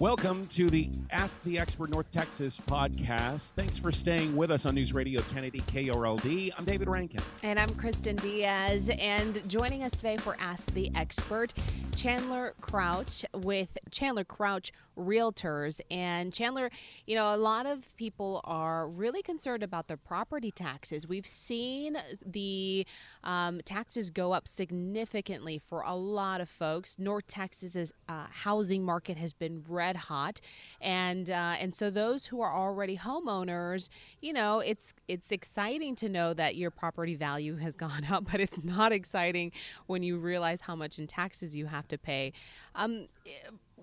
Welcome 0.00 0.46
to 0.54 0.70
the 0.70 0.88
Ask 1.10 1.42
the 1.42 1.58
Expert 1.58 1.90
North 1.90 2.10
Texas 2.10 2.58
podcast. 2.66 3.50
Thanks 3.50 3.76
for 3.76 3.92
staying 3.92 4.34
with 4.34 4.50
us 4.50 4.64
on 4.64 4.74
News 4.74 4.94
Radio 4.94 5.20
1080 5.20 5.60
KRLD. 5.60 6.52
I'm 6.56 6.64
David 6.64 6.88
Rankin. 6.88 7.20
And 7.42 7.58
I'm 7.58 7.68
Kristen 7.74 8.16
Diaz. 8.16 8.90
And 8.98 9.46
joining 9.46 9.84
us 9.84 9.92
today 9.92 10.16
for 10.16 10.38
Ask 10.40 10.72
the 10.72 10.90
Expert, 10.94 11.52
Chandler 11.94 12.54
Crouch 12.62 13.26
with 13.34 13.68
Chandler 13.90 14.24
Crouch 14.24 14.72
Realtors. 14.96 15.80
And 15.90 16.32
Chandler, 16.32 16.70
you 17.06 17.16
know, 17.16 17.34
a 17.34 17.36
lot 17.36 17.66
of 17.66 17.96
people 17.96 18.40
are 18.44 18.88
really 18.88 19.22
concerned 19.22 19.62
about 19.62 19.88
their 19.88 19.96
property 19.96 20.50
taxes. 20.50 21.06
We've 21.06 21.26
seen 21.26 21.96
the 22.24 22.86
um, 23.24 23.60
taxes 23.64 24.10
go 24.10 24.32
up 24.32 24.46
significantly 24.46 25.58
for 25.58 25.82
a 25.82 25.94
lot 25.94 26.40
of 26.40 26.48
folks. 26.48 26.98
North 26.98 27.26
Texas's 27.26 27.92
uh, 28.08 28.26
housing 28.30 28.84
market 28.84 29.16
has 29.16 29.32
been 29.32 29.64
red 29.68 29.96
hot, 29.96 30.40
and 30.80 31.30
uh, 31.30 31.54
and 31.58 31.74
so 31.74 31.90
those 31.90 32.26
who 32.26 32.40
are 32.40 32.54
already 32.54 32.96
homeowners, 32.96 33.88
you 34.20 34.32
know, 34.32 34.60
it's 34.60 34.94
it's 35.08 35.32
exciting 35.32 35.94
to 35.96 36.08
know 36.08 36.34
that 36.34 36.56
your 36.56 36.70
property 36.70 37.14
value 37.14 37.56
has 37.56 37.76
gone 37.80 38.04
up, 38.10 38.26
but 38.30 38.40
it's 38.40 38.62
not 38.62 38.92
exciting 38.92 39.52
when 39.86 40.02
you 40.02 40.18
realize 40.18 40.62
how 40.62 40.74
much 40.74 40.98
in 40.98 41.06
taxes 41.06 41.54
you 41.54 41.66
have 41.66 41.88
to 41.88 41.98
pay. 41.98 42.32
Um, 42.74 43.08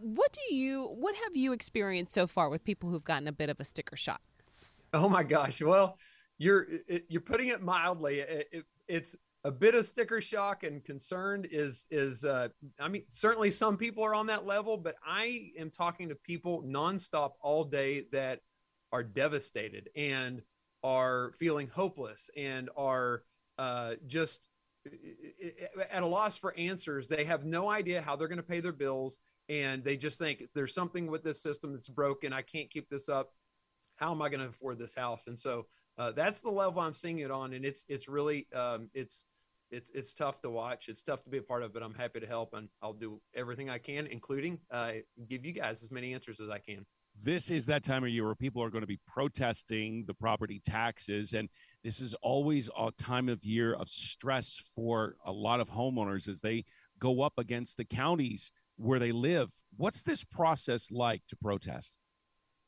what 0.01 0.31
do 0.33 0.55
you 0.55 0.85
what 0.85 1.15
have 1.15 1.35
you 1.35 1.53
experienced 1.53 2.13
so 2.13 2.27
far 2.27 2.49
with 2.49 2.63
people 2.63 2.89
who've 2.89 3.03
gotten 3.03 3.27
a 3.27 3.31
bit 3.31 3.49
of 3.49 3.59
a 3.59 3.65
sticker 3.65 3.95
shock? 3.95 4.21
Oh 4.93 5.09
my 5.09 5.23
gosh! 5.23 5.61
Well, 5.61 5.97
you're 6.37 6.67
you're 7.09 7.21
putting 7.21 7.49
it 7.49 7.61
mildly. 7.61 8.19
It, 8.19 8.47
it, 8.51 8.65
it's 8.87 9.15
a 9.43 9.51
bit 9.51 9.75
of 9.75 9.85
sticker 9.85 10.21
shock 10.21 10.63
and 10.63 10.83
concerned 10.83 11.47
is 11.51 11.85
is 11.91 12.25
uh, 12.25 12.49
I 12.79 12.87
mean 12.87 13.03
certainly 13.07 13.51
some 13.51 13.77
people 13.77 14.03
are 14.03 14.15
on 14.15 14.27
that 14.27 14.45
level, 14.45 14.77
but 14.77 14.95
I 15.05 15.51
am 15.57 15.69
talking 15.69 16.09
to 16.09 16.15
people 16.15 16.63
nonstop 16.63 17.31
all 17.41 17.63
day 17.63 18.05
that 18.11 18.39
are 18.91 19.03
devastated 19.03 19.89
and 19.95 20.41
are 20.83 21.33
feeling 21.37 21.67
hopeless 21.67 22.29
and 22.37 22.69
are 22.77 23.23
uh, 23.57 23.93
just 24.07 24.47
at 25.91 26.03
a 26.03 26.05
loss 26.05 26.37
for 26.37 26.57
answers. 26.57 27.07
They 27.07 27.25
have 27.25 27.45
no 27.45 27.69
idea 27.69 28.01
how 28.01 28.15
they're 28.15 28.27
going 28.27 28.37
to 28.37 28.43
pay 28.43 28.59
their 28.59 28.71
bills, 28.71 29.19
and 29.49 29.83
they 29.83 29.97
just 29.97 30.19
think 30.19 30.43
there's 30.53 30.73
something 30.73 31.07
with 31.07 31.23
this 31.23 31.41
system 31.41 31.73
that's 31.73 31.89
broken. 31.89 32.33
I 32.33 32.41
can't 32.41 32.69
keep 32.69 32.89
this 32.89 33.09
up. 33.09 33.31
How 33.95 34.11
am 34.11 34.21
I 34.21 34.29
going 34.29 34.41
to 34.41 34.47
afford 34.47 34.77
this 34.77 34.93
house? 34.93 35.27
And 35.27 35.37
so 35.37 35.65
uh, 35.97 36.11
that's 36.11 36.39
the 36.39 36.49
level 36.49 36.81
I'm 36.81 36.93
seeing 36.93 37.19
it 37.19 37.31
on, 37.31 37.53
and 37.53 37.65
it's 37.65 37.85
it's 37.89 38.07
really 38.07 38.47
um, 38.53 38.89
it's 38.93 39.25
it's 39.71 39.89
it's 39.93 40.13
tough 40.13 40.41
to 40.41 40.49
watch. 40.49 40.89
It's 40.89 41.01
tough 41.01 41.23
to 41.23 41.29
be 41.29 41.37
a 41.37 41.41
part 41.41 41.63
of, 41.63 41.73
but 41.73 41.81
I'm 41.81 41.93
happy 41.93 42.19
to 42.19 42.27
help, 42.27 42.53
and 42.53 42.69
I'll 42.81 42.93
do 42.93 43.19
everything 43.35 43.69
I 43.69 43.79
can, 43.79 44.05
including 44.07 44.59
uh, 44.71 44.91
give 45.27 45.45
you 45.45 45.53
guys 45.53 45.81
as 45.83 45.91
many 45.91 46.13
answers 46.13 46.39
as 46.39 46.49
I 46.49 46.59
can. 46.59 46.85
This 47.23 47.49
is 47.49 47.65
that 47.65 47.83
time 47.83 48.03
of 48.03 48.11
year 48.11 48.25
where 48.25 48.35
people 48.35 48.61
are 48.61 48.69
going 48.69 48.83
to 48.83 48.87
be 48.87 48.99
protesting 49.07 50.03
the 50.05 50.13
property 50.13 50.61
taxes. 50.63 51.33
And 51.33 51.49
this 51.83 51.99
is 51.99 52.13
always 52.21 52.69
a 52.77 52.91
time 52.99 53.27
of 53.27 53.43
year 53.43 53.73
of 53.73 53.89
stress 53.89 54.61
for 54.75 55.15
a 55.25 55.31
lot 55.31 55.59
of 55.59 55.67
homeowners 55.67 56.27
as 56.27 56.41
they 56.41 56.63
go 56.99 57.21
up 57.21 57.33
against 57.39 57.77
the 57.77 57.85
counties 57.85 58.51
where 58.77 58.99
they 58.99 59.11
live. 59.11 59.49
What's 59.75 60.03
this 60.03 60.23
process 60.23 60.89
like 60.91 61.21
to 61.29 61.35
protest? 61.35 61.97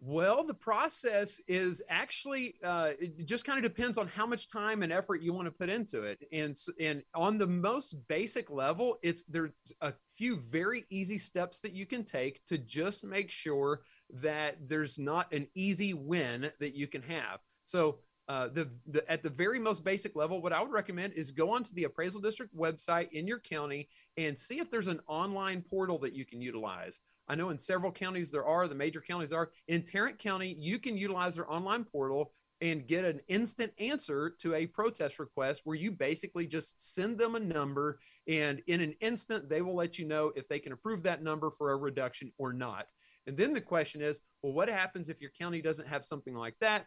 Well, 0.01 0.45
the 0.45 0.53
process 0.53 1.41
is 1.45 1.83
actually 1.89 2.55
uh, 2.63 2.91
it 3.01 3.25
just 3.25 3.43
kind 3.43 3.63
of 3.63 3.69
depends 3.69 3.97
on 3.97 4.07
how 4.07 4.25
much 4.25 4.47
time 4.47 4.81
and 4.81 4.93
effort 4.93 5.21
you 5.21 5.33
want 5.33 5.47
to 5.47 5.51
put 5.51 5.67
into 5.67 6.03
it. 6.03 6.23
And 6.31 6.55
and 6.79 7.03
on 7.13 7.37
the 7.37 7.47
most 7.47 7.95
basic 8.07 8.49
level, 8.49 8.97
it's 9.03 9.25
there's 9.25 9.51
a 9.81 9.93
few 10.13 10.37
very 10.39 10.85
easy 10.89 11.17
steps 11.17 11.59
that 11.59 11.73
you 11.73 11.85
can 11.85 12.05
take 12.05 12.45
to 12.45 12.57
just 12.57 13.03
make 13.03 13.29
sure 13.29 13.81
that 14.09 14.55
there's 14.61 14.97
not 14.97 15.33
an 15.33 15.47
easy 15.53 15.93
win 15.93 16.49
that 16.61 16.75
you 16.75 16.87
can 16.87 17.01
have. 17.01 17.41
So 17.65 17.99
uh, 18.29 18.47
the, 18.47 18.69
the 18.85 19.11
at 19.11 19.23
the 19.23 19.29
very 19.29 19.59
most 19.59 19.83
basic 19.83 20.15
level, 20.15 20.39
what 20.39 20.53
I 20.53 20.61
would 20.61 20.71
recommend 20.71 21.13
is 21.13 21.31
go 21.31 21.49
onto 21.49 21.73
the 21.73 21.85
appraisal 21.85 22.21
district 22.21 22.55
website 22.55 23.11
in 23.11 23.25
your 23.25 23.39
county 23.39 23.89
and 24.17 24.37
see 24.37 24.59
if 24.59 24.69
there's 24.69 24.87
an 24.87 24.99
online 25.07 25.63
portal 25.63 25.97
that 25.99 26.13
you 26.13 26.25
can 26.25 26.39
utilize. 26.39 26.99
I 27.27 27.33
know 27.33 27.49
in 27.49 27.57
several 27.57 27.91
counties 27.91 28.29
there 28.29 28.45
are, 28.45 28.67
the 28.67 28.75
major 28.75 29.01
counties 29.01 29.33
are. 29.33 29.49
In 29.67 29.83
Tarrant 29.83 30.19
County, 30.19 30.55
you 30.59 30.77
can 30.77 30.95
utilize 30.95 31.35
their 31.35 31.51
online 31.51 31.83
portal 31.83 32.31
and 32.61 32.87
get 32.87 33.03
an 33.03 33.19
instant 33.29 33.71
answer 33.79 34.35
to 34.41 34.53
a 34.53 34.67
protest 34.67 35.17
request 35.17 35.61
where 35.63 35.77
you 35.77 35.91
basically 35.91 36.45
just 36.45 36.93
send 36.93 37.17
them 37.17 37.35
a 37.35 37.39
number 37.39 37.99
and 38.27 38.61
in 38.67 38.81
an 38.81 38.93
instant 38.99 39.49
they 39.49 39.61
will 39.61 39.75
let 39.75 39.97
you 39.97 40.05
know 40.05 40.31
if 40.35 40.47
they 40.47 40.59
can 40.59 40.73
approve 40.73 41.01
that 41.03 41.23
number 41.23 41.49
for 41.49 41.71
a 41.71 41.77
reduction 41.77 42.31
or 42.37 42.53
not. 42.53 42.85
And 43.25 43.37
then 43.37 43.53
the 43.53 43.61
question 43.61 44.01
is, 44.01 44.21
well, 44.43 44.53
what 44.53 44.69
happens 44.69 45.09
if 45.09 45.21
your 45.21 45.31
county 45.31 45.61
doesn't 45.61 45.87
have 45.87 46.03
something 46.03 46.35
like 46.35 46.55
that? 46.61 46.85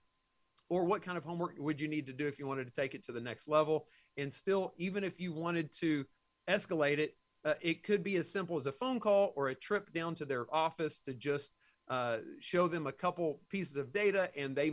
Or 0.68 0.84
what 0.84 1.02
kind 1.02 1.18
of 1.18 1.24
homework 1.24 1.54
would 1.58 1.80
you 1.80 1.88
need 1.88 2.06
to 2.06 2.12
do 2.12 2.26
if 2.26 2.38
you 2.38 2.46
wanted 2.46 2.66
to 2.66 2.72
take 2.72 2.94
it 2.94 3.04
to 3.04 3.12
the 3.12 3.20
next 3.20 3.48
level? 3.48 3.86
And 4.16 4.32
still, 4.32 4.72
even 4.78 5.04
if 5.04 5.20
you 5.20 5.32
wanted 5.32 5.72
to 5.80 6.04
escalate 6.48 6.98
it, 6.98 7.16
uh, 7.44 7.54
it 7.60 7.82
could 7.82 8.02
be 8.02 8.16
as 8.16 8.30
simple 8.30 8.56
as 8.56 8.66
a 8.66 8.72
phone 8.72 9.00
call 9.00 9.32
or 9.36 9.48
a 9.48 9.54
trip 9.54 9.92
down 9.92 10.14
to 10.14 10.24
their 10.24 10.46
office 10.54 11.00
to 11.00 11.12
just 11.12 11.50
uh, 11.88 12.18
show 12.40 12.68
them 12.68 12.86
a 12.86 12.92
couple 12.92 13.40
pieces 13.50 13.76
of 13.76 13.92
data. 13.92 14.30
And 14.36 14.56
they, 14.56 14.72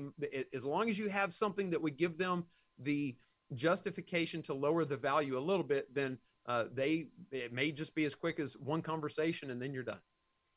as 0.53 0.63
long 0.63 0.89
as 0.89 0.97
you 0.97 1.09
have 1.09 1.33
something 1.33 1.71
that 1.71 1.81
would 1.81 1.97
give 1.97 2.17
them 2.17 2.45
the 2.77 3.17
justification 3.55 4.41
to 4.43 4.53
lower 4.53 4.85
the 4.85 4.97
value 4.97 5.37
a 5.37 5.39
little 5.39 5.63
bit, 5.63 5.93
then 5.93 6.17
uh, 6.45 6.65
they 6.73 7.07
it 7.31 7.53
may 7.53 7.71
just 7.71 7.93
be 7.95 8.05
as 8.05 8.15
quick 8.15 8.39
as 8.39 8.55
one 8.57 8.81
conversation 8.81 9.51
and 9.51 9.61
then 9.61 9.73
you're 9.73 9.83
done. 9.83 9.99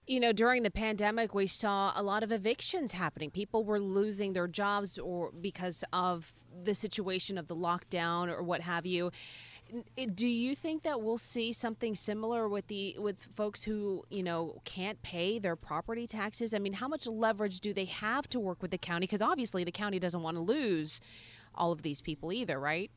You 0.07 0.19
know, 0.19 0.33
during 0.33 0.65
the 0.65 0.71
pandemic, 0.71 1.33
we 1.33 1.47
saw 1.47 1.93
a 1.95 2.03
lot 2.03 2.25
of 2.25 2.33
evictions 2.33 2.93
happening. 2.93 3.31
People 3.31 3.65
were 3.65 3.79
losing 3.79 4.33
their 4.33 4.49
jobs 4.49 4.99
or 4.99 5.31
because 5.31 5.85
of 5.93 6.33
the 6.65 6.75
situation 6.75 7.39
of 7.39 7.47
the 7.47 7.55
lockdown 7.55 8.29
or 8.29 8.43
what 8.43 8.63
have 8.63 8.85
you. 8.85 9.13
Do 10.15 10.27
you 10.27 10.57
think 10.57 10.83
that 10.83 11.01
we'll 11.01 11.19
see 11.19 11.53
something 11.53 11.95
similar 11.95 12.49
with 12.49 12.67
the 12.67 12.97
with 12.99 13.23
folks 13.33 13.63
who 13.63 14.05
you 14.11 14.23
know 14.23 14.61
can't 14.65 15.01
pay 15.03 15.39
their 15.39 15.57
property 15.57 16.07
taxes? 16.07 16.53
I 16.53 16.59
mean 16.59 16.75
how 16.75 16.89
much 16.89 17.07
leverage 17.07 17.61
do 17.61 17.73
they 17.73 17.87
have 17.87 18.29
to 18.31 18.41
work 18.41 18.61
with 18.61 18.71
the 18.71 18.79
county? 18.79 19.05
Because 19.05 19.23
obviously 19.23 19.65
the 19.65 19.73
county 19.73 19.99
doesn't 19.99 20.21
want 20.21 20.37
to 20.37 20.43
lose 20.43 21.01
all 21.55 21.73
of 21.73 21.83
these 21.83 22.01
people 22.01 22.33
either 22.33 22.59
right 22.59 22.91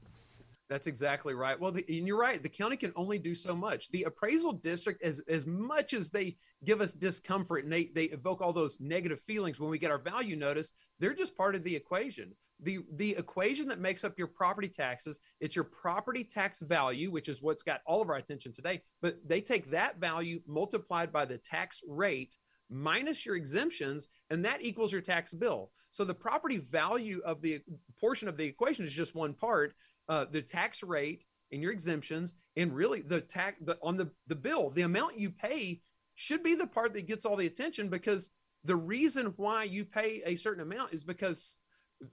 that's 0.69 0.87
exactly 0.87 1.33
right. 1.35 1.59
Well, 1.59 1.71
the, 1.71 1.85
and 1.87 2.07
you're 2.07 2.19
right. 2.19 2.41
The 2.41 2.49
county 2.49 2.75
can 2.75 2.91
only 2.95 3.19
do 3.19 3.35
so 3.35 3.55
much. 3.55 3.91
The 3.91 4.03
appraisal 4.03 4.53
district, 4.53 5.03
as 5.03 5.21
as 5.27 5.45
much 5.45 5.93
as 5.93 6.09
they 6.09 6.37
give 6.63 6.81
us 6.81 6.91
discomfort 6.91 7.63
and 7.63 7.71
they 7.71 7.91
they 7.93 8.05
evoke 8.05 8.41
all 8.41 8.53
those 8.53 8.79
negative 8.79 9.21
feelings 9.21 9.59
when 9.59 9.69
we 9.69 9.77
get 9.77 9.91
our 9.91 9.99
value 9.99 10.35
notice, 10.35 10.71
they're 10.99 11.13
just 11.13 11.37
part 11.37 11.55
of 11.55 11.63
the 11.63 11.75
equation. 11.75 12.31
The 12.61 12.79
the 12.95 13.11
equation 13.11 13.67
that 13.67 13.79
makes 13.79 14.03
up 14.03 14.17
your 14.17 14.27
property 14.27 14.69
taxes, 14.69 15.19
it's 15.39 15.55
your 15.55 15.65
property 15.65 16.23
tax 16.23 16.61
value, 16.61 17.11
which 17.11 17.29
is 17.29 17.41
what's 17.41 17.63
got 17.63 17.81
all 17.85 18.01
of 18.01 18.09
our 18.09 18.15
attention 18.15 18.51
today. 18.51 18.81
But 19.01 19.17
they 19.25 19.41
take 19.41 19.69
that 19.71 19.99
value 19.99 20.41
multiplied 20.47 21.11
by 21.11 21.25
the 21.25 21.37
tax 21.37 21.81
rate 21.87 22.37
minus 22.69 23.25
your 23.25 23.35
exemptions, 23.35 24.07
and 24.29 24.43
that 24.45 24.63
equals 24.63 24.91
your 24.91 25.01
tax 25.01 25.33
bill. 25.33 25.71
So 25.91 26.03
the 26.03 26.13
property 26.13 26.57
value 26.57 27.21
of 27.25 27.41
the 27.41 27.59
portion 27.99 28.27
of 28.27 28.37
the 28.37 28.45
equation 28.45 28.85
is 28.85 28.93
just 28.93 29.15
one 29.15 29.33
part 29.33 29.75
uh, 30.09 30.25
the 30.31 30.41
tax 30.41 30.83
rate 30.83 31.23
and 31.51 31.61
your 31.61 31.71
exemptions, 31.71 32.33
and 32.55 32.73
really 32.75 33.01
the 33.01 33.21
tax 33.21 33.57
the, 33.61 33.77
on 33.81 33.97
the 33.97 34.09
the 34.27 34.35
bill, 34.35 34.71
the 34.71 34.81
amount 34.81 35.19
you 35.19 35.29
pay 35.29 35.81
should 36.15 36.43
be 36.43 36.55
the 36.55 36.67
part 36.67 36.93
that 36.93 37.07
gets 37.07 37.25
all 37.25 37.35
the 37.35 37.47
attention 37.47 37.89
because 37.89 38.29
the 38.63 38.75
reason 38.75 39.33
why 39.37 39.63
you 39.63 39.85
pay 39.85 40.21
a 40.25 40.35
certain 40.35 40.63
amount 40.63 40.93
is 40.93 41.03
because 41.03 41.57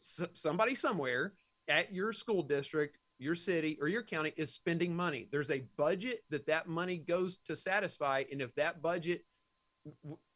somebody 0.01 0.75
somewhere 0.75 1.33
at 1.69 1.93
your 1.93 2.13
school 2.13 2.43
district 2.43 2.99
your 3.19 3.35
city 3.37 3.79
or 3.81 3.87
your 3.87 4.03
county 4.03 4.33
is 4.37 4.53
spending 4.53 4.95
money. 4.95 5.29
There's 5.31 5.51
a 5.51 5.63
budget 5.77 6.25
that 6.31 6.47
that 6.47 6.67
money 6.67 6.99
goes 6.99 7.39
to 7.45 7.55
satisfy 7.55 8.25
and 8.31 8.43
if 8.43 8.55
that 8.57 8.83
budget 8.83 9.23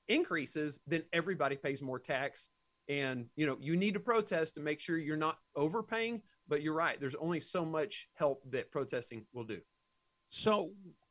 increases 0.08 0.80
then 0.86 1.02
everybody 1.12 1.56
pays 1.56 1.82
more 1.82 1.98
tax. 1.98 2.48
And 2.88 3.26
you 3.34 3.46
know 3.46 3.56
you 3.60 3.76
need 3.76 3.94
to 3.94 4.00
protest 4.00 4.54
to 4.54 4.60
make 4.60 4.80
sure 4.80 4.96
you're 4.96 5.16
not 5.16 5.38
overpaying 5.56 6.22
but 6.48 6.62
you're 6.62 6.74
right 6.74 7.00
there's 7.00 7.14
only 7.16 7.40
so 7.40 7.64
much 7.64 8.08
help 8.14 8.42
that 8.50 8.70
protesting 8.70 9.24
will 9.32 9.44
do 9.44 9.60
so 10.28 10.70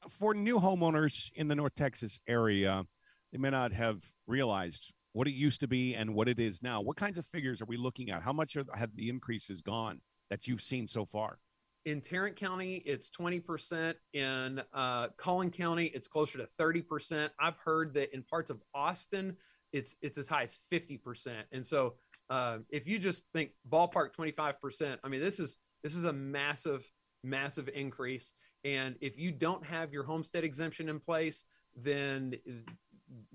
for 0.10 0.34
new 0.34 0.60
homeowners 0.60 1.30
in 1.36 1.48
the 1.48 1.56
north 1.56 1.76
texas 1.76 2.20
area 2.28 2.84
they 3.32 3.38
may 3.38 3.50
not 3.50 3.72
have 3.72 4.02
realized 4.28 4.94
what 5.14 5.28
it 5.28 5.34
used 5.34 5.62
to 5.62 5.68
be 5.68 5.96
and 5.96 6.14
what 6.14 6.28
it 6.28 6.40
is 6.40 6.62
now 6.62 6.82
what 6.82 6.98
kinds 6.98 7.18
of 7.18 7.26
figures 7.26 7.62
are 7.62 7.66
we 7.66 7.78
looking 7.78 8.10
at 8.10 8.22
how 8.22 8.34
much 8.34 8.56
are, 8.56 8.66
have 8.74 8.96
the 8.96 9.10
increases 9.10 9.62
gone 9.62 10.02
that 10.30 10.48
you've 10.48 10.62
seen 10.62 10.88
so 10.88 11.06
far 11.06 11.40
in 11.86 12.02
Tarrant 12.02 12.36
County, 12.36 12.82
it's 12.86 13.10
20%. 13.12 13.94
In 14.14 14.62
uh, 14.74 15.08
Collin 15.18 15.52
County, 15.52 15.86
it's 15.94 16.08
closer 16.08 16.40
to 16.40 16.48
30%. 16.60 17.30
I've 17.40 17.58
heard 17.58 17.94
that 17.94 18.14
in 18.14 18.24
parts 18.24 18.50
of 18.50 18.62
Austin, 18.74 19.38
it's 19.72 19.96
it's 20.02 20.18
as 20.18 20.28
high 20.28 20.44
as 20.44 20.60
50%. 20.72 21.34
And 21.52 21.66
so 21.66 21.96
uh, 22.30 22.57
if 22.69 22.88
you 22.88 23.00
just 23.00 23.24
think 23.33 23.51
ballpark 23.69 24.10
25%, 24.18 24.98
I 25.04 25.07
mean, 25.07 25.22
this 25.22 25.39
is 25.39 25.57
this 25.83 25.95
is 25.95 26.06
a 26.06 26.13
massive, 26.13 26.89
massive 27.24 27.69
increase. 27.74 28.31
And 28.63 28.95
if 29.01 29.19
you 29.19 29.31
don't 29.31 29.63
have 29.66 29.94
your 29.94 30.04
homestead 30.04 30.44
exemption 30.44 30.89
in 30.89 31.00
place, 31.00 31.45
then 31.75 32.33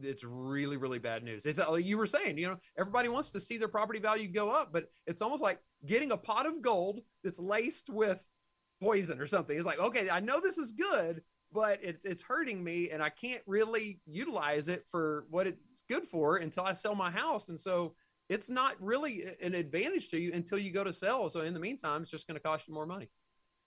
it's 0.03 0.25
really, 0.25 0.77
really 0.77 0.99
bad 0.99 1.23
news. 1.23 1.47
It's 1.47 1.59
like 1.59 1.85
you 1.85 1.97
were 1.97 2.07
saying, 2.07 2.39
you 2.39 2.49
know, 2.49 2.57
everybody 2.77 3.09
wants 3.09 3.31
to 3.33 3.41
see 3.41 3.57
their 3.57 3.69
property 3.69 4.01
value 4.01 4.29
go 4.29 4.51
up, 4.51 4.73
but 4.73 4.91
it's 5.07 5.23
almost 5.23 5.43
like 5.43 5.61
getting 5.87 6.11
a 6.11 6.17
pot 6.17 6.47
of 6.47 6.61
gold 6.61 7.01
that's 7.23 7.39
laced 7.39 7.89
with 7.89 8.25
poison 8.83 9.21
or 9.21 9.27
something. 9.27 9.57
It's 9.57 9.67
like, 9.67 9.79
okay, 9.79 10.11
I 10.11 10.21
know 10.21 10.41
this 10.41 10.59
is 10.59 10.73
good, 10.73 11.23
but 11.53 11.79
it's 11.83 12.05
it's 12.05 12.23
hurting 12.23 12.63
me, 12.63 12.91
and 12.91 13.03
I 13.03 13.11
can't 13.11 13.43
really 13.47 14.01
utilize 14.07 14.69
it 14.69 14.85
for 14.91 15.27
what 15.31 15.47
it's 15.47 15.83
good 15.89 16.05
for 16.05 16.39
until 16.39 16.65
I 16.65 16.73
sell 16.73 16.95
my 16.95 17.11
house. 17.11 17.49
And 17.49 17.59
so 17.59 17.95
it's 18.31 18.49
not 18.49 18.81
really 18.81 19.25
an 19.43 19.55
advantage 19.55 20.09
to 20.09 20.19
you 20.19 20.33
until 20.33 20.57
you 20.57 20.73
go 20.73 20.85
to 20.85 20.93
sell. 20.93 21.29
So 21.29 21.41
in 21.41 21.53
the 21.53 21.59
meantime, 21.59 22.03
it's 22.03 22.13
just 22.13 22.29
going 22.29 22.37
to 22.37 22.41
cost 22.41 22.69
you 22.69 22.73
more 22.73 22.87
money. 22.87 23.11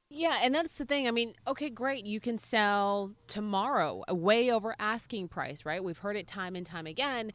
Yeah, 0.09 0.39
and 0.41 0.55
that's 0.55 0.77
the 0.77 0.85
thing. 0.85 1.05
I 1.05 1.11
mean, 1.11 1.33
okay, 1.45 1.69
great. 1.69 2.05
You 2.05 2.21
can 2.21 2.37
sell 2.37 3.11
tomorrow 3.27 4.03
uh, 4.09 4.15
way 4.15 4.51
over 4.51 4.73
asking 4.79 5.27
price, 5.27 5.65
right? 5.65 5.83
We've 5.83 5.97
heard 5.97 6.15
it 6.15 6.27
time 6.27 6.55
and 6.55 6.65
time 6.65 6.87
again. 6.87 7.33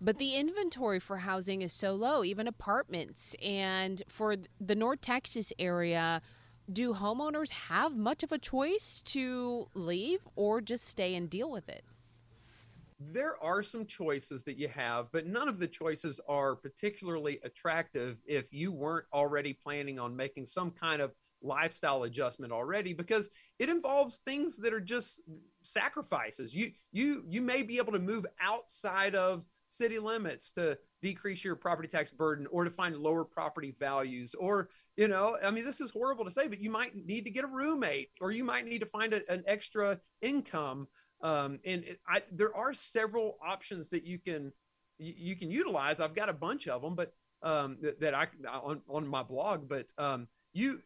But 0.00 0.18
the 0.18 0.36
inventory 0.36 1.00
for 1.00 1.16
housing 1.18 1.62
is 1.62 1.72
so 1.72 1.94
low, 1.94 2.22
even 2.22 2.46
apartments. 2.46 3.34
And 3.42 4.00
for 4.06 4.36
the 4.60 4.76
North 4.76 5.00
Texas 5.00 5.52
area, 5.58 6.22
do 6.72 6.94
homeowners 6.94 7.50
have 7.50 7.96
much 7.96 8.22
of 8.22 8.30
a 8.30 8.38
choice 8.38 9.02
to 9.06 9.66
leave 9.74 10.20
or 10.36 10.60
just 10.60 10.84
stay 10.84 11.16
and 11.16 11.28
deal 11.28 11.50
with 11.50 11.68
it? 11.68 11.82
There 13.00 13.36
are 13.42 13.62
some 13.62 13.86
choices 13.86 14.42
that 14.44 14.58
you 14.58 14.68
have, 14.68 15.06
but 15.12 15.26
none 15.26 15.48
of 15.48 15.60
the 15.60 15.68
choices 15.68 16.20
are 16.28 16.56
particularly 16.56 17.38
attractive 17.44 18.18
if 18.26 18.52
you 18.52 18.72
weren't 18.72 19.06
already 19.12 19.52
planning 19.52 20.00
on 20.00 20.16
making 20.16 20.46
some 20.46 20.72
kind 20.72 21.00
of 21.00 21.12
lifestyle 21.40 22.02
adjustment 22.02 22.52
already 22.52 22.92
because 22.92 23.30
it 23.60 23.68
involves 23.68 24.18
things 24.18 24.56
that 24.58 24.74
are 24.74 24.80
just 24.80 25.20
sacrifices. 25.62 26.56
You 26.56 26.72
you 26.90 27.22
you 27.28 27.40
may 27.40 27.62
be 27.62 27.78
able 27.78 27.92
to 27.92 28.00
move 28.00 28.26
outside 28.40 29.14
of 29.14 29.44
city 29.68 29.98
limits 29.98 30.50
to 30.52 30.76
decrease 31.00 31.44
your 31.44 31.54
property 31.54 31.88
tax 31.88 32.10
burden 32.10 32.46
or 32.50 32.64
to 32.64 32.70
find 32.70 32.96
lower 32.96 33.24
property 33.24 33.74
values 33.78 34.34
or 34.34 34.70
you 34.96 35.08
know 35.08 35.36
i 35.44 35.50
mean 35.50 35.64
this 35.64 35.80
is 35.80 35.90
horrible 35.90 36.24
to 36.24 36.30
say 36.30 36.48
but 36.48 36.58
you 36.58 36.70
might 36.70 36.94
need 36.96 37.22
to 37.22 37.30
get 37.30 37.44
a 37.44 37.48
roommate 37.48 38.08
or 38.20 38.30
you 38.32 38.42
might 38.42 38.66
need 38.66 38.78
to 38.78 38.86
find 38.86 39.12
a, 39.12 39.20
an 39.30 39.44
extra 39.46 39.98
income 40.22 40.88
um, 41.22 41.58
and 41.64 41.84
it, 41.84 42.00
I, 42.08 42.22
there 42.32 42.54
are 42.54 42.72
several 42.72 43.38
options 43.44 43.88
that 43.88 44.04
you 44.04 44.18
can 44.18 44.52
you, 44.98 45.14
you, 45.16 45.36
can 45.36 45.50
utilize 45.50 46.00
i've 46.00 46.14
got 46.14 46.28
a 46.28 46.34
bunch 46.34 46.68
of 46.68 46.82
them 46.82 46.94
but 46.94 47.12
um, 47.42 47.78
that, 47.82 48.00
that 48.00 48.14
i 48.14 48.26
on, 48.48 48.80
on 48.88 49.06
my 49.06 49.22
blog 49.22 49.68
but 49.68 49.86
um, 49.98 50.28
you 50.52 50.80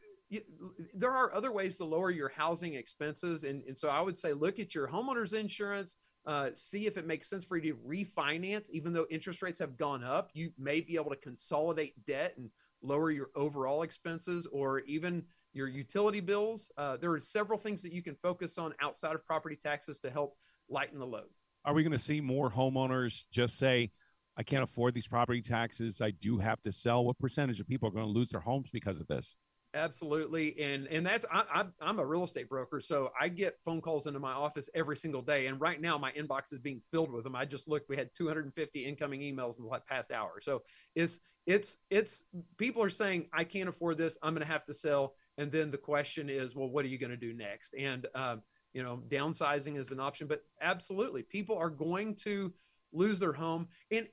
there 0.95 1.11
are 1.11 1.35
other 1.35 1.53
ways 1.53 1.77
to 1.77 1.85
lower 1.85 2.11
your 2.11 2.31
housing 2.31 2.75
expenses 2.75 3.45
and, 3.45 3.63
and 3.67 3.77
so 3.77 3.89
i 3.89 4.01
would 4.01 4.19
say 4.19 4.33
look 4.33 4.59
at 4.59 4.75
your 4.75 4.89
homeowners 4.89 5.35
insurance 5.35 5.97
uh, 6.27 6.51
see 6.55 6.87
if 6.87 6.97
it 6.97 7.07
makes 7.07 7.29
sense 7.29 7.45
for 7.45 7.57
you 7.57 7.73
to 7.73 7.79
refinance, 7.79 8.71
even 8.71 8.93
though 8.93 9.07
interest 9.11 9.43
rates 9.43 9.59
have 9.59 9.77
gone 9.77 10.05
up. 10.05 10.31
You 10.35 10.53
may 10.59 10.81
be 10.81 10.95
able 10.95 11.11
to 11.11 11.17
consolidate 11.17 12.05
debt 12.07 12.35
and 12.37 12.49
lower 12.83 13.11
your 13.11 13.31
overall 13.35 13.83
expenses 13.83 14.47
or 14.47 14.81
even 14.81 15.25
your 15.53 15.69
utility 15.69 16.21
bills. 16.21 16.71
Uh, 16.77 16.97
there 16.97 17.13
are 17.13 17.21
several 17.21 17.59
things 17.59 17.83
that 17.83 17.93
you 17.93 18.03
can 18.03 18.15
focus 18.15 18.59
on 18.59 18.75
outside 18.81 19.15
of 19.15 19.25
property 19.25 19.57
taxes 19.57 19.99
to 20.01 20.11
help 20.11 20.37
lighten 20.69 20.99
the 20.99 21.07
load. 21.07 21.29
Are 21.65 21.75
we 21.75 21.83
going 21.83 21.93
to 21.93 21.99
see 21.99 22.21
more 22.21 22.51
homeowners 22.51 23.25
just 23.31 23.59
say, 23.59 23.93
I 24.37 24.43
can't 24.43 24.63
afford 24.63 24.95
these 24.95 25.07
property 25.07 25.43
taxes. 25.43 26.01
I 26.01 26.11
do 26.11 26.39
have 26.39 26.63
to 26.63 26.73
sell. 26.73 27.05
What 27.05 27.19
percentage 27.19 27.61
of 27.61 27.69
people 27.69 27.89
are 27.89 27.93
going 27.93 28.07
to 28.07 28.11
lose 28.11 28.31
their 28.31 28.41
homes 28.41 28.71
because 28.73 29.01
of 29.01 29.07
this? 29.07 29.37
Absolutely, 29.75 30.55
and 30.61 30.87
and 30.89 31.07
that's 31.07 31.25
I, 31.33 31.65
I 31.81 31.89
am 31.89 31.99
a 31.99 32.05
real 32.05 32.25
estate 32.25 32.47
broker, 32.47 32.79
so 32.79 33.09
I 33.19 33.29
get 33.29 33.57
phone 33.65 33.81
calls 33.81 34.07
into 34.07 34.21
my 34.21 34.33
office 34.33 34.69
every 34.75 34.99
single 34.99 35.23
day. 35.23 35.47
And 35.47 35.59
right 35.59 35.81
now, 35.81 35.97
my 35.97 36.13
inbox 36.13 36.53
is 36.53 36.59
being 36.59 36.83
filled 36.91 37.11
with 37.11 37.25
them. 37.25 37.35
I 37.35 37.47
just 37.47 37.69
looked; 37.69 37.89
we 37.89 37.97
had 37.97 38.11
250 38.15 38.85
incoming 38.85 39.21
emails 39.21 39.59
in 39.59 39.65
the 39.65 39.81
past 39.89 40.11
hour. 40.11 40.41
So 40.43 40.63
it's 40.95 41.21
it's 41.47 41.79
it's 41.89 42.25
people 42.59 42.83
are 42.83 42.91
saying 42.91 43.29
I 43.33 43.45
can't 43.45 43.69
afford 43.69 43.97
this. 43.97 44.19
I'm 44.23 44.35
going 44.35 44.47
to 44.47 44.53
have 44.53 44.67
to 44.67 44.75
sell. 44.75 45.15
And 45.39 45.51
then 45.51 45.71
the 45.71 45.79
question 45.79 46.29
is, 46.29 46.55
well, 46.55 46.69
what 46.69 46.85
are 46.85 46.89
you 46.89 46.99
going 46.99 47.11
to 47.11 47.17
do 47.17 47.33
next? 47.33 47.75
And 47.79 48.07
um, 48.15 48.43
you 48.73 48.83
know, 48.83 49.03
downsizing 49.09 49.79
is 49.79 49.93
an 49.93 50.01
option, 50.01 50.27
but 50.27 50.43
absolutely, 50.61 51.23
people 51.23 51.57
are 51.57 51.71
going 51.71 52.15
to 52.17 52.53
lose 52.93 53.19
their 53.19 53.33
home. 53.33 53.69
And 53.91 54.07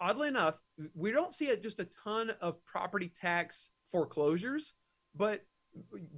oddly 0.00 0.28
enough, 0.28 0.58
we 0.94 1.10
don't 1.10 1.34
see 1.34 1.46
it 1.48 1.62
just 1.62 1.80
a 1.80 1.88
ton 2.04 2.32
of 2.40 2.64
property 2.64 3.10
tax 3.14 3.70
foreclosures, 3.90 4.74
but 5.14 5.44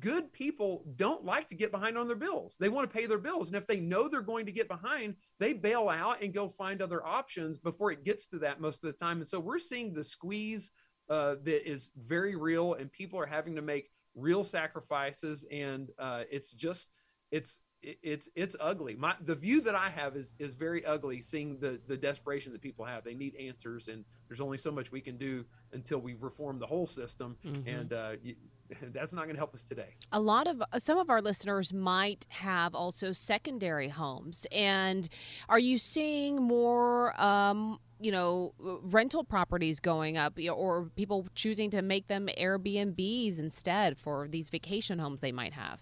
good 0.01 0.33
people 0.33 0.85
don't 0.97 1.25
like 1.25 1.49
to 1.49 1.55
get 1.55 1.71
behind 1.71 1.97
on 1.97 2.09
their 2.09 2.17
bills. 2.17 2.57
They 2.59 2.69
want 2.69 2.91
to 2.91 2.95
pay 2.95 3.07
their 3.07 3.19
bills. 3.19 3.49
And 3.49 3.57
if 3.57 3.67
they 3.67 3.81
know 3.81 4.09
they're 4.09 4.21
going 4.21 4.47
to 4.47 4.53
get 4.53 4.69
behind, 4.69 5.15
they 5.39 5.53
bail 5.53 5.89
out 5.89 6.23
and 6.23 6.35
go 6.35 6.49
find 6.49 6.83
other 6.83 7.07
options 7.07 7.59
before 7.59 7.93
it 7.93 8.05
gets 8.05 8.27
to 8.29 8.39
that 8.41 8.61
most 8.61 8.83
of 8.83 8.93
the 8.93 8.99
time. 8.99 9.19
And 9.19 9.29
so 9.29 9.39
we're 9.39 9.59
seeing 9.59 9.93
the 9.93 10.05
squeeze 10.05 10.71
uh, 11.09 11.37
that 11.45 11.71
is 11.71 11.93
very 11.97 12.35
real, 12.35 12.75
and 12.75 12.91
people 12.91 13.19
are 13.21 13.27
having 13.27 13.55
to 13.55 13.63
make 13.63 13.91
real 14.15 14.45
sacrifices. 14.45 15.45
And 15.51 15.91
uh, 15.99 16.23
it's 16.31 16.51
just, 16.53 16.91
it's, 17.31 17.61
it's 18.03 18.29
it's 18.35 18.57
ugly. 18.61 18.95
My 18.95 19.15
the 19.25 19.35
view 19.35 19.61
that 19.63 19.75
I 19.75 19.91
have 19.91 20.17
is 20.17 20.35
is 20.39 20.55
very 20.55 20.85
ugly. 20.85 21.23
Seeing 21.23 21.59
the 21.59 21.81
the 21.87 21.97
desperation 21.97 22.53
that 22.53 22.63
people 22.63 22.85
have, 22.85 23.05
they 23.05 23.15
need 23.15 23.35
answers, 23.37 23.89
and 23.89 24.05
there's 24.29 24.41
only 24.41 24.59
so 24.59 24.71
much 24.71 24.91
we 24.91 25.01
can 25.01 25.17
do 25.17 25.45
until 25.73 25.99
we 25.99 26.15
reform 26.15 26.59
the 26.59 26.67
whole 26.67 26.87
system, 26.87 27.37
mm-hmm. 27.45 27.69
and 27.69 27.93
uh, 27.93 28.13
you, 28.23 28.35
that's 28.93 29.13
not 29.13 29.25
going 29.25 29.35
to 29.35 29.39
help 29.41 29.55
us 29.55 29.65
today. 29.65 29.95
A 30.13 30.21
lot 30.21 30.47
of 30.47 30.63
uh, 30.63 30.79
some 30.79 30.99
of 30.99 31.11
our 31.11 31.21
listeners 31.21 31.73
might 31.73 32.27
have 32.31 32.75
also 32.75 33.13
secondary 33.13 33.89
homes, 33.89 34.47
and 34.51 35.09
are 35.49 35.59
you 35.59 35.79
seeing 35.79 36.43
more? 36.43 37.21
Um, 37.21 37.79
you 38.05 38.13
know, 38.13 38.53
rental 38.59 39.25
properties 39.25 39.81
going 39.81 40.19
up, 40.19 40.39
or 40.53 40.91
people 40.95 41.27
choosing 41.35 41.71
to 41.71 41.81
make 41.81 42.07
them 42.07 42.29
Airbnbs 42.39 43.39
instead 43.39 43.97
for 43.97 44.29
these 44.29 44.51
vacation 44.51 44.99
homes 44.99 45.23
they 45.23 45.33
might 45.33 45.55
have. 45.55 45.81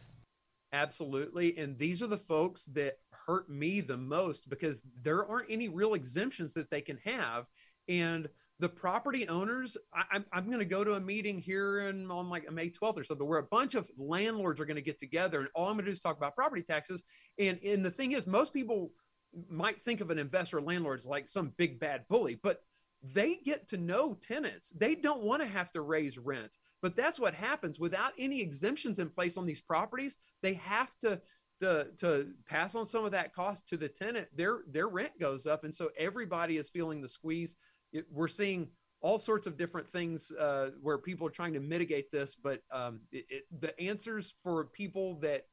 Absolutely. 0.73 1.59
And 1.59 1.77
these 1.77 2.01
are 2.01 2.07
the 2.07 2.17
folks 2.17 2.67
that 2.67 2.99
hurt 3.27 3.51
me 3.51 3.81
the 3.81 3.97
most 3.97 4.49
because 4.49 4.83
there 5.03 5.27
aren't 5.27 5.51
any 5.51 5.69
real 5.69 5.95
exemptions 5.95 6.53
that 6.53 6.71
they 6.71 6.81
can 6.81 6.97
have. 7.05 7.47
And 7.89 8.29
the 8.61 8.69
property 8.69 9.29
owners, 9.29 9.77
I, 9.93 10.05
am 10.15 10.25
I'm 10.33 10.47
going 10.47 10.61
to 10.61 10.65
go 10.65 10.85
to 10.85 10.93
a 10.93 11.01
meeting 11.01 11.41
here 11.41 11.89
in, 11.89 12.09
on 12.09 12.31
like 12.31 12.51
May 12.53 12.71
12th 12.71 13.01
or 13.01 13.05
something 13.05 13.27
where 13.27 13.41
a 13.41 13.45
bunch 13.51 13.75
of 13.75 13.91
landlords 13.99 14.61
are 14.61 14.65
going 14.65 14.77
to 14.77 14.83
get 14.83 15.01
together 15.01 15.41
and 15.41 15.49
all 15.57 15.67
I'm 15.67 15.75
going 15.75 15.87
to 15.87 15.91
do 15.91 15.91
is 15.91 15.99
talk 15.99 16.17
about 16.17 16.37
property 16.37 16.63
taxes. 16.63 17.03
And, 17.37 17.59
and 17.65 17.85
the 17.85 17.91
thing 17.91 18.13
is, 18.13 18.29
most 18.29 18.53
people 18.53 18.93
might 19.49 19.81
think 19.83 20.01
of 20.01 20.11
an 20.11 20.19
investor 20.19 20.61
landlord 20.61 21.01
as 21.01 21.07
like 21.07 21.29
some 21.29 21.53
big 21.57 21.81
bad 21.81 22.05
bully, 22.09 22.39
but 22.43 22.61
they 23.03 23.37
get 23.45 23.69
to 23.69 23.77
know 23.77 24.17
tenants. 24.21 24.71
They 24.71 24.95
don't 24.95 25.23
want 25.23 25.43
to 25.43 25.49
have 25.49 25.73
to 25.73 25.81
raise 25.81 26.19
rent. 26.19 26.57
But 26.83 26.97
that's 26.97 27.19
what 27.19 27.35
happens 27.35 27.79
without 27.79 28.13
any 28.19 28.41
exemptions 28.41 28.99
in 28.99 29.09
place 29.09 29.37
on 29.37 29.47
these 29.47 29.61
properties. 29.61 30.17
They 30.43 30.55
have 30.55 30.91
to 31.01 31.21
to, 31.61 31.87
to 31.99 32.33
pass 32.49 32.75
on 32.75 32.85
some 32.85 33.05
of 33.05 33.13
that 33.13 33.33
cost 33.33 33.69
to 33.69 33.77
the 33.77 33.89
tenant. 33.89 34.27
Their 34.35 34.61
their 34.69 34.89
rent 34.89 35.13
goes 35.21 35.47
up, 35.47 35.63
and 35.63 35.75
so 35.75 35.91
everybody 35.97 36.57
is 36.57 36.69
feeling 36.69 37.01
the 37.01 37.09
squeeze. 37.09 37.55
It, 37.93 38.07
we're 38.11 38.29
seeing 38.29 38.69
all 39.01 39.19
sorts 39.19 39.47
of 39.47 39.57
different 39.57 39.89
things 39.89 40.33
uh, 40.33 40.71
where 40.81 40.99
people 40.99 41.27
are 41.27 41.31
trying 41.31 41.53
to 41.53 41.61
mitigate 41.61 42.11
this, 42.11 42.35
but 42.35 42.63
um, 42.73 43.01
it, 43.11 43.27
it, 43.29 43.43
the 43.61 43.79
answers 43.81 44.35
for 44.43 44.65
people 44.67 45.17
that 45.21 45.47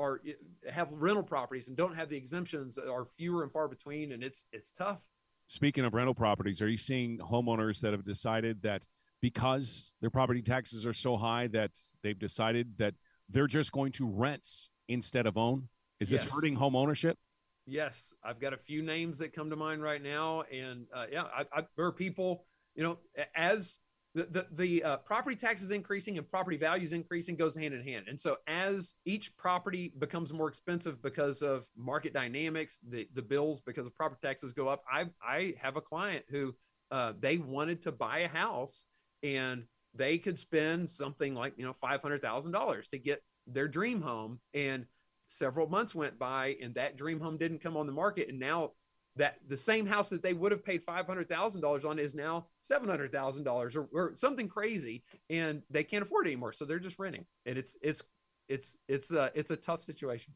are 0.00 0.20
have 0.68 0.88
rental 0.92 1.22
properties 1.22 1.68
and 1.68 1.76
don't 1.76 1.94
have 1.94 2.08
the 2.08 2.16
exemptions 2.16 2.78
are 2.78 3.04
fewer 3.04 3.42
and 3.42 3.52
far 3.52 3.68
between, 3.68 4.12
and 4.12 4.22
it's 4.22 4.46
it's 4.52 4.72
tough. 4.72 5.00
Speaking 5.46 5.84
of 5.84 5.94
rental 5.94 6.14
properties, 6.14 6.62
are 6.62 6.68
you 6.68 6.76
seeing 6.76 7.18
homeowners 7.18 7.80
that 7.80 7.92
have 7.92 8.04
decided 8.04 8.62
that 8.62 8.86
because 9.20 9.92
their 10.00 10.10
property 10.10 10.42
taxes 10.42 10.86
are 10.86 10.92
so 10.92 11.16
high 11.16 11.48
that 11.48 11.72
they've 12.02 12.18
decided 12.18 12.78
that 12.78 12.94
they're 13.28 13.48
just 13.48 13.72
going 13.72 13.92
to 13.92 14.06
rent 14.06 14.48
instead 14.88 15.26
of 15.26 15.36
own? 15.36 15.68
Is 15.98 16.10
yes. 16.10 16.22
this 16.22 16.32
hurting 16.32 16.54
home 16.54 16.76
ownership? 16.76 17.18
Yes, 17.66 18.14
I've 18.24 18.40
got 18.40 18.52
a 18.52 18.56
few 18.56 18.82
names 18.82 19.18
that 19.18 19.32
come 19.32 19.50
to 19.50 19.56
mind 19.56 19.82
right 19.82 20.02
now, 20.02 20.42
and 20.52 20.86
uh, 20.94 21.04
yeah, 21.12 21.24
I, 21.24 21.44
I, 21.52 21.66
there 21.76 21.86
are 21.86 21.92
people. 21.92 22.44
You 22.74 22.84
know, 22.84 22.98
as 23.34 23.80
the 24.14 24.24
the, 24.30 24.46
the 24.52 24.84
uh, 24.84 24.96
property 24.98 25.36
taxes 25.36 25.70
increasing 25.70 26.18
and 26.18 26.28
property 26.28 26.56
values 26.56 26.92
increasing 26.92 27.36
goes 27.36 27.56
hand 27.56 27.74
in 27.74 27.82
hand, 27.82 28.06
and 28.08 28.18
so 28.18 28.36
as 28.46 28.94
each 29.04 29.36
property 29.36 29.92
becomes 29.98 30.32
more 30.32 30.48
expensive 30.48 31.00
because 31.02 31.42
of 31.42 31.66
market 31.76 32.12
dynamics, 32.12 32.80
the 32.88 33.08
the 33.14 33.22
bills 33.22 33.60
because 33.60 33.86
of 33.86 33.94
property 33.94 34.20
taxes 34.22 34.52
go 34.52 34.68
up. 34.68 34.82
I 34.92 35.06
I 35.22 35.54
have 35.60 35.76
a 35.76 35.80
client 35.80 36.24
who 36.28 36.54
uh, 36.90 37.12
they 37.20 37.38
wanted 37.38 37.82
to 37.82 37.92
buy 37.92 38.20
a 38.20 38.28
house 38.28 38.84
and 39.22 39.64
they 39.94 40.18
could 40.18 40.38
spend 40.38 40.90
something 40.90 41.34
like 41.34 41.54
you 41.56 41.64
know 41.64 41.72
five 41.72 42.02
hundred 42.02 42.22
thousand 42.22 42.52
dollars 42.52 42.88
to 42.88 42.98
get 42.98 43.22
their 43.46 43.68
dream 43.68 44.00
home 44.00 44.40
and 44.54 44.86
several 45.28 45.68
months 45.68 45.94
went 45.94 46.18
by 46.18 46.56
and 46.60 46.74
that 46.74 46.96
dream 46.96 47.20
home 47.20 47.36
didn't 47.36 47.62
come 47.62 47.76
on 47.76 47.86
the 47.86 47.92
market 47.92 48.28
and 48.28 48.38
now 48.38 48.70
that 49.16 49.36
the 49.48 49.56
same 49.56 49.86
house 49.86 50.08
that 50.08 50.22
they 50.22 50.32
would 50.32 50.52
have 50.52 50.64
paid 50.64 50.84
$500,000 50.84 51.84
on 51.84 51.98
is 51.98 52.14
now 52.14 52.46
$700,000 52.62 53.76
or, 53.76 53.88
or 53.92 54.14
something 54.14 54.48
crazy 54.48 55.02
and 55.28 55.62
they 55.70 55.84
can't 55.84 56.02
afford 56.02 56.26
it 56.26 56.30
anymore 56.30 56.52
so 56.52 56.64
they're 56.64 56.78
just 56.78 56.98
renting. 56.98 57.26
And 57.46 57.58
it's 57.58 57.76
it's 57.82 58.02
it's 58.48 58.76
it's 58.88 59.12
a 59.12 59.30
it's 59.34 59.50
a 59.50 59.56
tough 59.56 59.82
situation. 59.82 60.34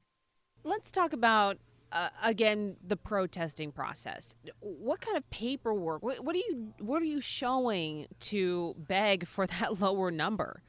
Let's 0.65 0.91
talk 0.91 1.13
about 1.13 1.59
uh, 1.93 2.09
again 2.23 2.77
the 2.87 2.97
protesting 2.97 3.73
process. 3.73 4.35
What 4.61 5.01
kind 5.01 5.17
of 5.17 5.29
paperwork 5.31 6.03
what, 6.03 6.21
what 6.25 6.35
are 6.35 6.39
you 6.39 6.75
what 6.81 7.01
are 7.03 7.07
you 7.07 7.21
showing 7.21 8.07
to 8.21 8.75
beg 8.79 9.27
for 9.27 9.47
that 9.47 9.81
lower 9.81 10.11
number? 10.11 10.63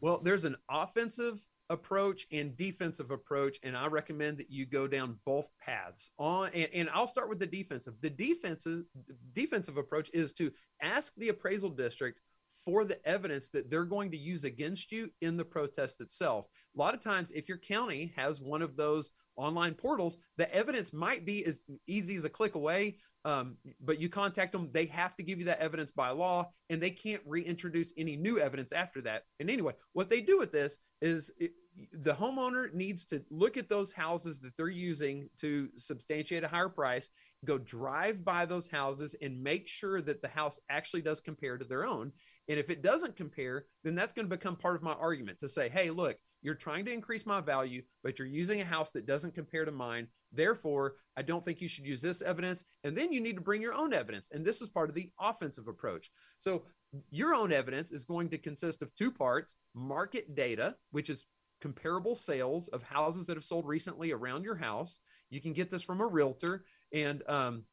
Well 0.00 0.20
there's 0.22 0.44
an 0.44 0.56
offensive 0.70 1.44
approach 1.70 2.26
and 2.30 2.56
defensive 2.56 3.10
approach 3.10 3.58
and 3.64 3.76
i 3.76 3.86
recommend 3.86 4.38
that 4.38 4.50
you 4.50 4.66
go 4.66 4.86
down 4.86 5.16
both 5.24 5.48
paths 5.60 6.10
on 6.18 6.48
and, 6.54 6.68
and, 6.72 6.88
i'll 6.94 7.06
start 7.06 7.28
with 7.28 7.38
the 7.38 7.46
defensive. 7.46 7.94
The 8.00 8.10
defensive 8.10 8.84
defensive 9.32 9.76
approach 9.76 10.10
is 10.12 10.32
to 10.34 10.52
ask 10.82 11.14
the 11.16 11.28
appraisal 11.28 11.70
district 11.70 12.20
for 12.66 12.84
the 12.84 12.98
evidence 13.08 13.48
that 13.48 13.70
they're 13.70 13.84
going 13.84 14.10
to 14.10 14.18
use 14.18 14.44
against 14.44 14.92
you 14.92 15.08
in 15.22 15.38
the 15.38 15.44
protest 15.44 16.02
itself 16.02 16.46
a 16.74 16.78
lot 16.78 16.92
of 16.92 17.00
times 17.00 17.30
if 17.30 17.48
your 17.48 17.58
county 17.58 18.12
has 18.14 18.42
one 18.42 18.60
of 18.60 18.76
those 18.76 19.10
online 19.36 19.72
portals 19.72 20.18
the 20.36 20.54
evidence 20.54 20.92
might 20.92 21.24
be 21.24 21.42
as 21.46 21.64
easy 21.86 22.16
as 22.16 22.26
a 22.26 22.28
click 22.28 22.54
away 22.54 22.96
um, 23.26 23.56
but 23.80 23.98
you 23.98 24.08
contact 24.08 24.52
them, 24.52 24.70
they 24.72 24.86
have 24.86 25.16
to 25.16 25.24
give 25.24 25.40
you 25.40 25.46
that 25.46 25.58
evidence 25.58 25.90
by 25.90 26.10
law, 26.10 26.48
and 26.70 26.80
they 26.80 26.90
can't 26.90 27.22
reintroduce 27.26 27.92
any 27.98 28.14
new 28.14 28.38
evidence 28.38 28.70
after 28.70 29.00
that. 29.02 29.24
And 29.40 29.50
anyway, 29.50 29.72
what 29.94 30.08
they 30.08 30.20
do 30.20 30.38
with 30.38 30.52
this 30.52 30.78
is 31.02 31.32
it, 31.40 31.50
the 31.92 32.14
homeowner 32.14 32.72
needs 32.72 33.04
to 33.06 33.22
look 33.30 33.56
at 33.56 33.68
those 33.68 33.92
houses 33.92 34.40
that 34.40 34.56
they're 34.56 34.68
using 34.68 35.28
to 35.38 35.68
substantiate 35.76 36.44
a 36.44 36.48
higher 36.48 36.68
price, 36.68 37.10
go 37.44 37.58
drive 37.58 38.24
by 38.24 38.46
those 38.46 38.68
houses 38.68 39.14
and 39.20 39.42
make 39.42 39.68
sure 39.68 40.00
that 40.00 40.22
the 40.22 40.28
house 40.28 40.58
actually 40.70 41.02
does 41.02 41.20
compare 41.20 41.58
to 41.58 41.64
their 41.64 41.86
own. 41.86 42.12
And 42.48 42.58
if 42.58 42.70
it 42.70 42.82
doesn't 42.82 43.16
compare, 43.16 43.66
then 43.84 43.94
that's 43.94 44.12
going 44.12 44.28
to 44.28 44.36
become 44.36 44.56
part 44.56 44.76
of 44.76 44.82
my 44.82 44.92
argument 44.92 45.38
to 45.40 45.48
say, 45.48 45.68
hey, 45.68 45.90
look, 45.90 46.16
you're 46.42 46.54
trying 46.54 46.84
to 46.84 46.92
increase 46.92 47.26
my 47.26 47.40
value, 47.40 47.82
but 48.02 48.18
you're 48.18 48.28
using 48.28 48.60
a 48.60 48.64
house 48.64 48.92
that 48.92 49.06
doesn't 49.06 49.34
compare 49.34 49.64
to 49.64 49.72
mine. 49.72 50.06
Therefore, 50.32 50.94
I 51.16 51.22
don't 51.22 51.44
think 51.44 51.60
you 51.60 51.68
should 51.68 51.86
use 51.86 52.00
this 52.00 52.22
evidence. 52.22 52.64
And 52.84 52.96
then 52.96 53.12
you 53.12 53.20
need 53.20 53.36
to 53.36 53.42
bring 53.42 53.62
your 53.62 53.74
own 53.74 53.92
evidence. 53.92 54.28
And 54.32 54.44
this 54.44 54.60
was 54.60 54.70
part 54.70 54.88
of 54.88 54.94
the 54.94 55.10
offensive 55.20 55.68
approach. 55.68 56.10
So, 56.38 56.64
your 57.10 57.34
own 57.34 57.52
evidence 57.52 57.90
is 57.90 58.04
going 58.04 58.28
to 58.30 58.38
consist 58.38 58.80
of 58.80 58.94
two 58.94 59.10
parts 59.10 59.56
market 59.74 60.34
data, 60.34 60.76
which 60.92 61.10
is 61.10 61.26
comparable 61.60 62.14
sales 62.14 62.68
of 62.68 62.82
houses 62.82 63.26
that 63.26 63.36
have 63.36 63.44
sold 63.44 63.66
recently 63.66 64.12
around 64.12 64.44
your 64.44 64.56
house. 64.56 65.00
You 65.30 65.40
can 65.40 65.52
get 65.52 65.70
this 65.70 65.82
from 65.82 66.00
a 66.00 66.06
realtor. 66.06 66.64
And 66.92 67.22
um, 67.28 67.64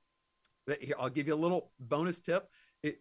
I'll 0.99 1.09
give 1.09 1.27
you 1.27 1.33
a 1.33 1.35
little 1.35 1.71
bonus 1.79 2.19
tip. 2.19 2.47
It, 2.81 2.99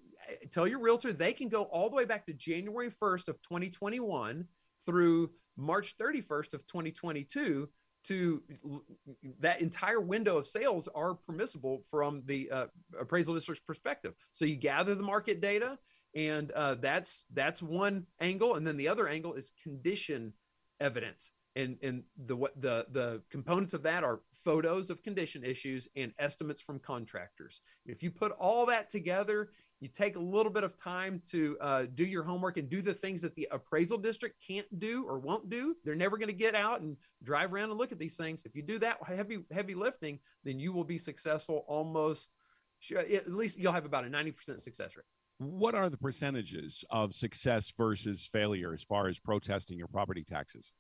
tell 0.51 0.67
your 0.67 0.81
realtor 0.81 1.13
they 1.13 1.33
can 1.33 1.49
go 1.49 1.65
all 1.65 1.89
the 1.89 1.97
way 1.97 2.05
back 2.05 2.27
to 2.27 2.33
January 2.33 2.91
1st 2.91 3.29
of 3.29 3.43
2021 3.43 4.47
through 4.85 5.31
March 5.57 5.97
31st 5.99 6.55
of 6.55 6.67
2022 6.67 7.69
to 8.05 8.43
that 9.41 9.61
entire 9.61 10.01
window 10.01 10.37
of 10.37 10.47
sales 10.47 10.89
are 10.95 11.15
permissible 11.15 11.83
from 11.91 12.23
the 12.27 12.51
uh, 12.51 12.67
appraisal 12.99 13.35
district's 13.35 13.63
perspective. 13.65 14.15
So 14.33 14.45
you 14.45 14.57
gather 14.57 14.95
the 14.95 15.05
market 15.05 15.41
data, 15.41 15.79
and 16.15 16.51
uh, 16.53 16.77
that's 16.81 17.25
that's 17.33 17.63
one 17.63 18.07
angle, 18.21 18.57
and 18.57 18.67
then 18.67 18.77
the 18.77 18.89
other 18.89 19.07
angle 19.07 19.35
is 19.35 19.53
condition 19.63 20.33
evidence, 20.81 21.31
and 21.57 21.77
and 21.83 22.03
the 22.27 22.37
what 22.37 22.61
the 22.61 22.87
the 22.93 23.23
components 23.31 23.75
of 23.75 23.83
that 23.83 24.05
are 24.05 24.21
photos 24.45 24.91
of 24.91 25.03
condition 25.03 25.45
issues 25.45 25.89
and 25.97 26.13
estimates 26.19 26.61
from 26.61 26.79
contractors. 26.79 27.61
If 27.87 28.03
you 28.03 28.11
put 28.11 28.33
all 28.33 28.67
that 28.67 28.91
together, 28.91 29.51
you 29.81 29.89
take 29.89 30.17
a 30.17 30.21
little 30.21 30.51
bit 30.51 30.65
of 30.65 30.77
time 30.77 31.23
to 31.27 31.57
uh, 31.61 31.85
do 31.95 32.05
your 32.05 32.25
homework 32.25 32.57
and 32.57 32.69
do 32.69 32.83
the 32.83 32.95
things 32.95 33.23
that 33.23 33.35
the 33.35 33.49
appraisal 33.51 33.99
district 33.99 34.45
can't 34.45 34.67
do 34.79 35.05
or 35.07 35.19
won't 35.19 35.51
do. 35.51 35.77
They're 35.85 35.95
never 35.95 36.17
going 36.17 36.29
to 36.29 36.33
get 36.35 36.55
out 36.55 36.81
and 36.81 36.97
drive 37.23 37.53
around 37.53 37.71
and 37.71 37.79
look 37.79 37.93
at 37.93 37.99
these 37.99 38.17
things. 38.17 38.45
If 38.45 38.57
you 38.57 38.63
do 38.63 38.79
that 38.81 38.99
heavy 39.07 39.45
heavy 39.53 39.75
lifting, 39.75 40.19
then 40.45 40.59
you 40.59 40.73
will 40.73 40.85
be 40.85 40.99
successful 40.99 41.65
almost. 41.69 42.31
At 42.97 43.31
least 43.31 43.59
you'll 43.59 43.73
have 43.73 43.85
about 43.85 44.05
a 44.05 44.09
ninety 44.09 44.33
percent 44.33 44.61
success 44.61 44.97
rate. 44.97 45.07
What 45.43 45.75
are 45.75 45.91
the 45.91 45.97
percentages 45.97 46.85
of 46.91 47.15
success 47.15 47.73
versus 47.77 48.29
failure 48.33 48.73
as 48.73 48.85
far 48.85 49.09
as 49.09 49.19
protesting 49.19 49.77
your 49.77 49.89
property 49.89 50.23
taxes? 50.23 50.73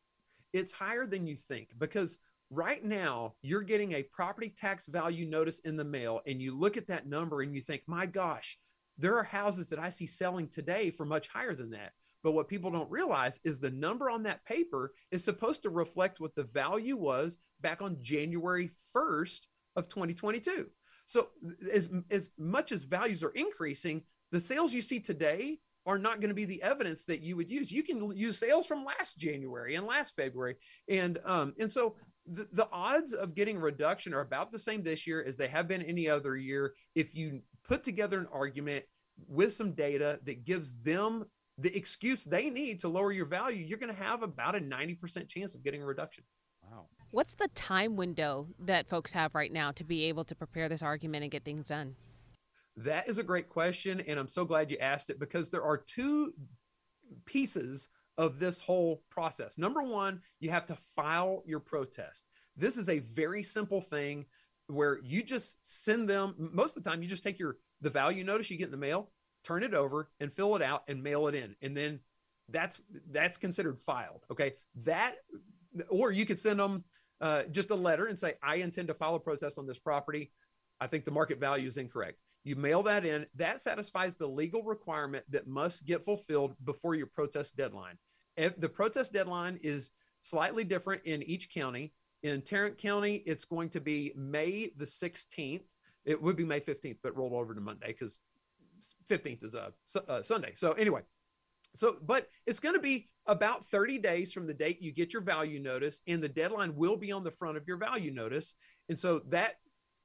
It's 0.52 0.70
higher 0.70 1.04
than 1.04 1.26
you 1.26 1.36
think 1.36 1.70
because 1.78 2.18
right 2.48 2.84
now 2.84 3.34
you're 3.42 3.62
getting 3.62 3.92
a 3.92 4.04
property 4.04 4.50
tax 4.50 4.86
value 4.86 5.26
notice 5.26 5.58
in 5.60 5.76
the 5.76 5.84
mail 5.84 6.20
and 6.28 6.40
you 6.40 6.56
look 6.56 6.76
at 6.76 6.86
that 6.86 7.08
number 7.08 7.42
and 7.42 7.52
you 7.56 7.60
think, 7.60 7.82
my 7.88 8.06
gosh, 8.06 8.56
there 8.98 9.16
are 9.16 9.24
houses 9.24 9.66
that 9.68 9.80
I 9.80 9.88
see 9.88 10.06
selling 10.06 10.46
today 10.46 10.90
for 10.90 11.04
much 11.04 11.26
higher 11.26 11.54
than 11.54 11.70
that. 11.70 11.92
But 12.22 12.32
what 12.32 12.46
people 12.46 12.70
don't 12.70 12.90
realize 12.90 13.40
is 13.42 13.58
the 13.58 13.70
number 13.70 14.10
on 14.10 14.22
that 14.24 14.44
paper 14.44 14.92
is 15.10 15.24
supposed 15.24 15.64
to 15.64 15.70
reflect 15.70 16.20
what 16.20 16.36
the 16.36 16.44
value 16.44 16.96
was 16.96 17.36
back 17.60 17.82
on 17.82 17.96
January 18.00 18.70
1st 18.94 19.40
of 19.74 19.88
2022. 19.88 20.68
So 21.04 21.28
as, 21.72 21.88
as 22.12 22.30
much 22.38 22.70
as 22.70 22.84
values 22.84 23.24
are 23.24 23.30
increasing, 23.30 24.02
the 24.32 24.40
sales 24.40 24.74
you 24.74 24.82
see 24.82 24.98
today 24.98 25.58
are 25.84 25.98
not 25.98 26.20
going 26.20 26.28
to 26.28 26.34
be 26.34 26.44
the 26.44 26.62
evidence 26.62 27.04
that 27.04 27.20
you 27.20 27.36
would 27.36 27.50
use. 27.50 27.70
You 27.70 27.82
can 27.82 28.16
use 28.16 28.38
sales 28.38 28.66
from 28.66 28.84
last 28.84 29.18
January 29.18 29.74
and 29.74 29.86
last 29.86 30.14
February. 30.16 30.56
And 30.88 31.18
um, 31.24 31.54
and 31.58 31.70
so 31.70 31.96
the, 32.26 32.46
the 32.52 32.68
odds 32.72 33.12
of 33.12 33.34
getting 33.34 33.56
a 33.56 33.60
reduction 33.60 34.14
are 34.14 34.20
about 34.20 34.52
the 34.52 34.58
same 34.58 34.82
this 34.82 35.06
year 35.06 35.24
as 35.26 35.36
they 35.36 35.48
have 35.48 35.68
been 35.68 35.82
any 35.82 36.08
other 36.08 36.36
year 36.36 36.74
if 36.94 37.14
you 37.14 37.40
put 37.66 37.82
together 37.82 38.18
an 38.18 38.28
argument 38.32 38.84
with 39.28 39.52
some 39.52 39.72
data 39.72 40.18
that 40.24 40.44
gives 40.44 40.74
them 40.82 41.24
the 41.58 41.76
excuse 41.76 42.24
they 42.24 42.48
need 42.48 42.80
to 42.80 42.88
lower 42.88 43.12
your 43.12 43.26
value, 43.26 43.64
you're 43.64 43.78
going 43.78 43.94
to 43.94 44.02
have 44.02 44.22
about 44.22 44.56
a 44.56 44.60
90% 44.60 45.28
chance 45.28 45.54
of 45.54 45.62
getting 45.62 45.82
a 45.82 45.86
reduction. 45.86 46.24
Wow. 46.62 46.86
What's 47.10 47.34
the 47.34 47.48
time 47.48 47.96
window 47.96 48.48
that 48.60 48.88
folks 48.88 49.12
have 49.12 49.34
right 49.34 49.52
now 49.52 49.72
to 49.72 49.84
be 49.84 50.04
able 50.04 50.24
to 50.24 50.34
prepare 50.34 50.68
this 50.68 50.82
argument 50.82 51.24
and 51.24 51.30
get 51.30 51.44
things 51.44 51.68
done? 51.68 51.96
That 52.76 53.08
is 53.08 53.18
a 53.18 53.22
great 53.22 53.48
question. 53.48 54.00
And 54.00 54.18
I'm 54.18 54.28
so 54.28 54.44
glad 54.44 54.70
you 54.70 54.78
asked 54.78 55.10
it 55.10 55.20
because 55.20 55.50
there 55.50 55.62
are 55.62 55.76
two 55.76 56.32
pieces 57.26 57.88
of 58.18 58.38
this 58.38 58.60
whole 58.60 59.02
process. 59.10 59.58
Number 59.58 59.82
one, 59.82 60.20
you 60.40 60.50
have 60.50 60.66
to 60.66 60.76
file 60.96 61.42
your 61.46 61.60
protest. 61.60 62.26
This 62.56 62.76
is 62.76 62.88
a 62.88 62.98
very 63.00 63.42
simple 63.42 63.80
thing 63.80 64.26
where 64.66 65.00
you 65.02 65.22
just 65.22 65.58
send 65.60 66.08
them 66.08 66.34
most 66.52 66.76
of 66.76 66.82
the 66.82 66.88
time 66.88 67.02
you 67.02 67.08
just 67.08 67.22
take 67.22 67.38
your 67.38 67.56
the 67.80 67.90
value 67.90 68.24
notice 68.24 68.50
you 68.50 68.56
get 68.56 68.66
in 68.66 68.70
the 68.70 68.76
mail 68.76 69.10
turn 69.44 69.62
it 69.62 69.74
over 69.74 70.08
and 70.20 70.32
fill 70.32 70.56
it 70.56 70.62
out 70.62 70.82
and 70.88 71.02
mail 71.02 71.26
it 71.28 71.34
in 71.34 71.54
and 71.62 71.76
then 71.76 71.98
that's 72.48 72.80
that's 73.10 73.36
considered 73.36 73.78
filed 73.78 74.24
okay 74.30 74.52
that 74.74 75.14
or 75.88 76.12
you 76.12 76.24
could 76.24 76.38
send 76.38 76.58
them 76.58 76.84
uh, 77.20 77.42
just 77.50 77.70
a 77.70 77.74
letter 77.74 78.06
and 78.06 78.18
say 78.18 78.34
i 78.42 78.56
intend 78.56 78.88
to 78.88 78.94
file 78.94 79.14
a 79.14 79.20
protest 79.20 79.58
on 79.58 79.66
this 79.66 79.78
property 79.78 80.30
i 80.80 80.86
think 80.86 81.04
the 81.04 81.10
market 81.10 81.38
value 81.38 81.66
is 81.66 81.76
incorrect 81.76 82.18
you 82.44 82.56
mail 82.56 82.82
that 82.82 83.04
in 83.04 83.26
that 83.36 83.60
satisfies 83.60 84.14
the 84.14 84.26
legal 84.26 84.62
requirement 84.62 85.24
that 85.30 85.46
must 85.46 85.86
get 85.86 86.04
fulfilled 86.04 86.54
before 86.64 86.94
your 86.94 87.06
protest 87.06 87.56
deadline 87.56 87.96
if 88.36 88.58
the 88.58 88.68
protest 88.68 89.12
deadline 89.12 89.58
is 89.62 89.90
slightly 90.20 90.64
different 90.64 91.02
in 91.04 91.22
each 91.22 91.52
county 91.52 91.92
in 92.22 92.40
Tarrant 92.42 92.78
County, 92.78 93.22
it's 93.26 93.44
going 93.44 93.68
to 93.70 93.80
be 93.80 94.12
May 94.16 94.70
the 94.76 94.84
16th. 94.84 95.66
It 96.04 96.20
would 96.20 96.36
be 96.36 96.44
May 96.44 96.60
15th, 96.60 96.98
but 97.02 97.16
rolled 97.16 97.32
over 97.32 97.54
to 97.54 97.60
Monday 97.60 97.88
because 97.88 98.18
15th 99.08 99.44
is 99.44 99.54
a, 99.54 99.72
a, 99.96 100.12
uh, 100.12 100.22
Sunday. 100.22 100.52
So 100.54 100.72
anyway, 100.72 101.00
So, 101.74 101.96
but 102.02 102.28
it's 102.46 102.60
going 102.60 102.74
to 102.74 102.80
be 102.80 103.08
about 103.26 103.66
30 103.66 103.98
days 103.98 104.32
from 104.32 104.46
the 104.46 104.54
date 104.54 104.82
you 104.82 104.92
get 104.92 105.12
your 105.12 105.22
value 105.22 105.60
notice, 105.60 106.00
and 106.06 106.22
the 106.22 106.28
deadline 106.28 106.76
will 106.76 106.96
be 106.96 107.12
on 107.12 107.24
the 107.24 107.30
front 107.30 107.56
of 107.56 107.66
your 107.66 107.76
value 107.76 108.12
notice. 108.12 108.54
And 108.88 108.98
so 108.98 109.22
that 109.28 109.54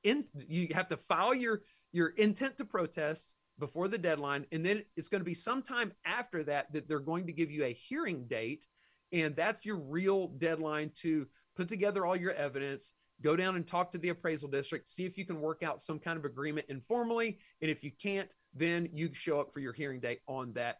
in 0.03 0.25
you 0.47 0.69
have 0.73 0.87
to 0.89 0.97
file 0.97 1.33
your 1.33 1.61
your 1.91 2.09
intent 2.09 2.57
to 2.57 2.65
protest 2.65 3.33
before 3.59 3.87
the 3.87 3.97
deadline, 3.97 4.45
and 4.51 4.65
then 4.65 4.83
it's 4.95 5.09
going 5.09 5.21
to 5.21 5.25
be 5.25 5.33
sometime 5.33 5.91
after 6.05 6.43
that 6.43 6.71
that 6.73 6.87
they're 6.87 6.99
going 6.99 7.25
to 7.25 7.33
give 7.33 7.49
you 7.49 7.63
a 7.63 7.73
hearing 7.73 8.25
date, 8.27 8.67
and 9.11 9.35
that's 9.35 9.65
your 9.65 9.77
real 9.77 10.27
deadline 10.27 10.91
to 11.01 11.27
put 11.55 11.67
together 11.67 12.05
all 12.05 12.15
your 12.15 12.33
evidence 12.33 12.93
go 13.21 13.35
down 13.35 13.55
and 13.55 13.67
talk 13.67 13.91
to 13.91 13.97
the 13.97 14.09
appraisal 14.09 14.49
district, 14.49 14.87
see 14.87 15.05
if 15.05 15.17
you 15.17 15.25
can 15.25 15.41
work 15.41 15.63
out 15.63 15.81
some 15.81 15.99
kind 15.99 16.17
of 16.17 16.25
agreement 16.25 16.67
informally. 16.69 17.39
And 17.61 17.71
if 17.71 17.83
you 17.83 17.91
can't, 17.91 18.33
then 18.53 18.89
you 18.91 19.13
show 19.13 19.39
up 19.39 19.51
for 19.51 19.59
your 19.59 19.73
hearing 19.73 19.99
date 19.99 20.19
on 20.27 20.53
that 20.53 20.77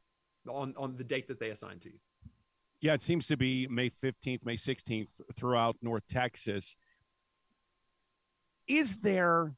on 0.48 0.74
on 0.78 0.96
the 0.96 1.04
date 1.04 1.28
that 1.28 1.40
they 1.40 1.50
assign 1.50 1.80
to 1.80 1.90
you. 1.90 2.00
Yeah, 2.80 2.94
it 2.94 3.02
seems 3.02 3.26
to 3.28 3.38
be 3.38 3.68
May 3.68 3.90
15th, 3.90 4.46
May 4.46 4.56
16th 4.56 5.20
throughout 5.36 5.78
North 5.82 6.04
Texas. 6.08 6.76
Is 8.68 8.98
there 8.98 9.54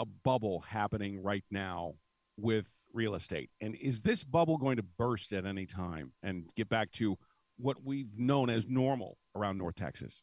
a 0.00 0.04
bubble 0.04 0.60
happening 0.60 1.22
right 1.22 1.44
now 1.50 1.94
with 2.36 2.66
real 2.92 3.14
estate? 3.14 3.50
And 3.60 3.76
is 3.76 4.00
this 4.00 4.24
bubble 4.24 4.58
going 4.58 4.76
to 4.78 4.82
burst 4.82 5.32
at 5.32 5.46
any 5.46 5.66
time 5.66 6.12
and 6.24 6.50
get 6.56 6.68
back 6.68 6.90
to 6.92 7.16
what 7.58 7.84
we've 7.84 8.10
known 8.16 8.50
as 8.50 8.66
normal 8.66 9.18
around 9.36 9.58
North 9.58 9.76
Texas? 9.76 10.22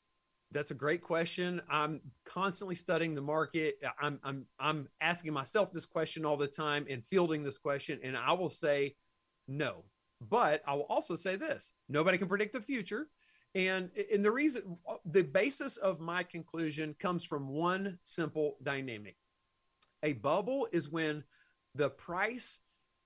That's 0.51 0.71
a 0.71 0.75
great 0.75 1.01
question. 1.01 1.61
I'm 1.69 2.01
constantly 2.25 2.75
studying 2.75 3.13
the 3.13 3.21
market. 3.21 3.75
I'm 4.01 4.19
I'm 4.23 4.45
I'm 4.59 4.87
asking 5.01 5.33
myself 5.33 5.73
this 5.73 5.85
question 5.85 6.25
all 6.25 6.37
the 6.37 6.47
time 6.47 6.85
and 6.89 7.05
fielding 7.05 7.43
this 7.43 7.57
question, 7.57 7.99
and 8.01 8.17
I 8.17 8.31
will 8.31 8.49
say 8.49 8.95
no. 9.47 9.83
But 10.21 10.63
I 10.65 10.73
will 10.73 10.87
also 10.89 11.15
say 11.15 11.35
this: 11.35 11.71
nobody 11.89 12.17
can 12.17 12.29
predict 12.29 12.53
the 12.53 12.61
future, 12.61 13.09
and 13.55 13.91
and 14.11 14.23
the 14.23 14.31
reason, 14.31 14.77
the 15.05 15.23
basis 15.23 15.75
of 15.75 15.99
my 15.99 16.23
conclusion 16.23 16.95
comes 16.97 17.25
from 17.25 17.49
one 17.49 17.99
simple 18.03 18.55
dynamic. 18.63 19.17
A 20.03 20.13
bubble 20.13 20.67
is 20.71 20.89
when 20.89 21.23
the 21.75 21.89
price 21.89 22.59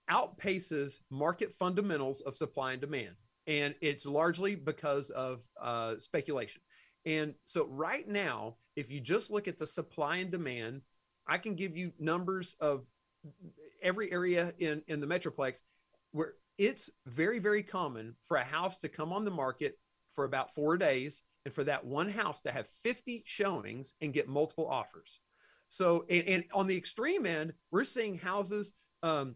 outpaces 0.10 1.00
market 1.10 1.54
fundamentals 1.54 2.22
of 2.22 2.36
supply 2.36 2.74
and 2.74 2.82
demand, 2.82 3.16
and 3.48 3.76
it's 3.82 4.06
largely 4.06 4.56
because 4.56 5.10
of 5.12 5.42
uh, 5.62 5.98
speculation. 5.98 6.62
And 7.06 7.34
so, 7.46 7.68
right 7.68 8.08
now, 8.08 8.58
if 8.76 8.92
you 8.92 9.00
just 9.00 9.32
look 9.32 9.48
at 9.48 9.58
the 9.58 9.68
supply 9.68 10.18
and 10.18 10.32
demand, 10.32 10.82
I 11.28 11.38
can 11.38 11.56
give 11.56 11.76
you 11.76 11.92
numbers 12.00 12.56
of 12.60 12.86
every 13.82 14.12
area 14.12 14.54
in, 14.60 14.82
in 14.88 15.00
the 15.00 15.08
Metroplex 15.08 15.62
where 16.12 16.34
it's 16.58 16.90
very, 17.06 17.40
very 17.40 17.64
common 17.64 18.16
for 18.26 18.38
a 18.38 18.44
house 18.44 18.80
to 18.80 18.90
come 18.90 19.14
on 19.14 19.26
the 19.26 19.32
market 19.32 19.78
for 20.14 20.26
about 20.26 20.54
four 20.54 20.78
days 20.78 21.24
and 21.46 21.54
for 21.54 21.64
that 21.64 21.86
one 21.86 22.10
house 22.10 22.42
to 22.42 22.52
have 22.52 22.68
50 22.84 23.24
showings 23.26 23.96
and 24.02 24.14
get 24.14 24.28
multiple 24.28 24.68
offers. 24.70 25.20
So, 25.72 26.04
and, 26.10 26.28
and 26.28 26.44
on 26.54 26.68
the 26.68 26.76
extreme 26.76 27.26
end, 27.26 27.54
we're 27.72 27.86
seeing 27.86 28.18
houses 28.18 28.74
um, 29.04 29.36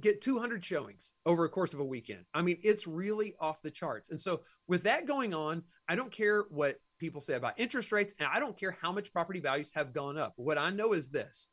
get 0.00 0.22
200 0.22 0.64
showings 0.64 1.10
over 1.26 1.44
a 1.44 1.48
course 1.48 1.74
of 1.74 1.80
a 1.80 1.84
weekend. 1.84 2.20
I 2.32 2.42
mean, 2.42 2.58
it's 2.62 2.86
really 2.86 3.34
off 3.40 3.60
the 3.60 3.72
charts. 3.72 4.10
And 4.10 4.20
so, 4.20 4.42
with 4.68 4.84
that 4.84 5.08
going 5.08 5.34
on, 5.34 5.64
I 5.88 5.96
don't 5.96 6.12
care 6.12 6.44
what 6.48 6.76
people 7.00 7.20
say 7.20 7.34
about 7.34 7.58
interest 7.58 7.90
rates, 7.90 8.14
and 8.20 8.28
I 8.32 8.38
don't 8.38 8.56
care 8.56 8.78
how 8.80 8.92
much 8.92 9.12
property 9.12 9.40
values 9.40 9.72
have 9.74 9.92
gone 9.92 10.16
up. 10.16 10.34
What 10.36 10.58
I 10.58 10.70
know 10.70 10.92
is 10.92 11.10
this 11.10 11.48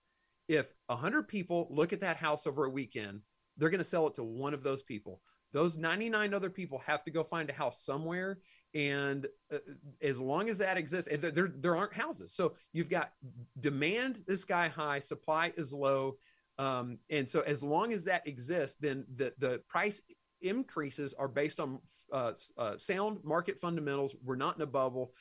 if 0.48 0.72
100 0.86 1.28
people 1.28 1.68
look 1.72 1.92
at 1.92 2.02
that 2.02 2.18
house 2.18 2.46
over 2.46 2.66
a 2.66 2.70
weekend, 2.70 3.22
they're 3.58 3.72
going 3.72 3.80
to 3.80 3.84
sell 3.84 4.06
it 4.06 4.14
to 4.16 4.24
one 4.24 4.54
of 4.54 4.62
those 4.62 4.84
people. 4.84 5.20
Those 5.52 5.78
99 5.78 6.32
other 6.36 6.52
people 6.52 6.80
have 6.86 7.04
to 7.06 7.12
go 7.12 7.24
find 7.24 7.50
a 7.50 7.54
house 7.54 7.84
somewhere. 7.84 8.38
And 8.74 9.28
uh, 9.54 9.58
as 10.02 10.18
long 10.18 10.50
as 10.50 10.58
that 10.60 10.78
exists, 10.78 11.10
there, 11.20 11.52
there 11.56 11.76
aren't 11.76 11.94
houses. 11.94 12.34
So 12.34 12.54
you've 12.74 12.90
got 12.90 13.12
demand 13.60 14.24
is 14.28 14.42
sky 14.42 14.68
high, 14.68 15.00
supply 15.00 15.54
is 15.58 15.74
low. 15.74 16.16
Um, 16.58 17.00
and 17.10 17.30
so 17.30 17.42
as 17.42 17.62
long 17.62 17.92
as 17.92 18.04
that 18.06 18.26
exists, 18.28 18.78
then 18.80 19.06
the, 19.16 19.34
the 19.40 19.62
price 19.68 20.02
increases 20.42 21.14
are 21.14 21.28
based 21.28 21.60
on 21.60 21.80
uh, 22.14 22.32
uh, 22.58 22.78
sound 22.78 23.20
market 23.24 23.60
fundamentals. 23.60 24.16
We're 24.24 24.36
not 24.36 24.56
in 24.56 24.62
a 24.62 24.68
bubble 24.68 25.14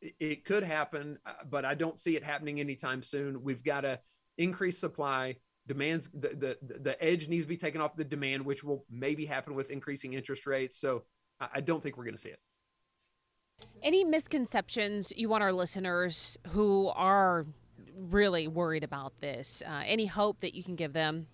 it 0.00 0.44
could 0.44 0.62
happen, 0.62 1.18
uh, 1.26 1.32
but 1.50 1.64
I 1.64 1.74
don't 1.74 1.98
see 1.98 2.16
it 2.16 2.22
happening 2.22 2.60
anytime 2.60 3.02
soon. 3.02 3.42
We've 3.42 3.64
got 3.64 3.82
to 3.82 3.98
increase 4.36 4.78
supply. 4.78 5.36
Demands 5.66 6.08
the, 6.14 6.56
the 6.62 6.78
the 6.80 7.04
edge 7.04 7.28
needs 7.28 7.44
to 7.44 7.48
be 7.48 7.56
taken 7.56 7.82
off 7.82 7.94
the 7.94 8.04
demand, 8.04 8.42
which 8.44 8.64
will 8.64 8.86
maybe 8.90 9.26
happen 9.26 9.54
with 9.54 9.70
increasing 9.70 10.14
interest 10.14 10.46
rates. 10.46 10.80
So 10.80 11.04
I 11.40 11.60
don't 11.60 11.82
think 11.82 11.98
we're 11.98 12.04
going 12.04 12.14
to 12.16 12.20
see 12.20 12.30
it. 12.30 12.40
Any 13.82 14.04
misconceptions 14.04 15.12
you 15.16 15.28
want 15.28 15.42
our 15.42 15.52
listeners 15.52 16.36
who 16.48 16.88
are 16.88 17.46
really 17.96 18.48
worried 18.48 18.84
about 18.84 19.12
this? 19.20 19.62
Uh, 19.66 19.82
any 19.86 20.06
hope 20.06 20.40
that 20.40 20.54
you 20.54 20.64
can 20.64 20.74
give 20.74 20.92
them? 20.92 21.26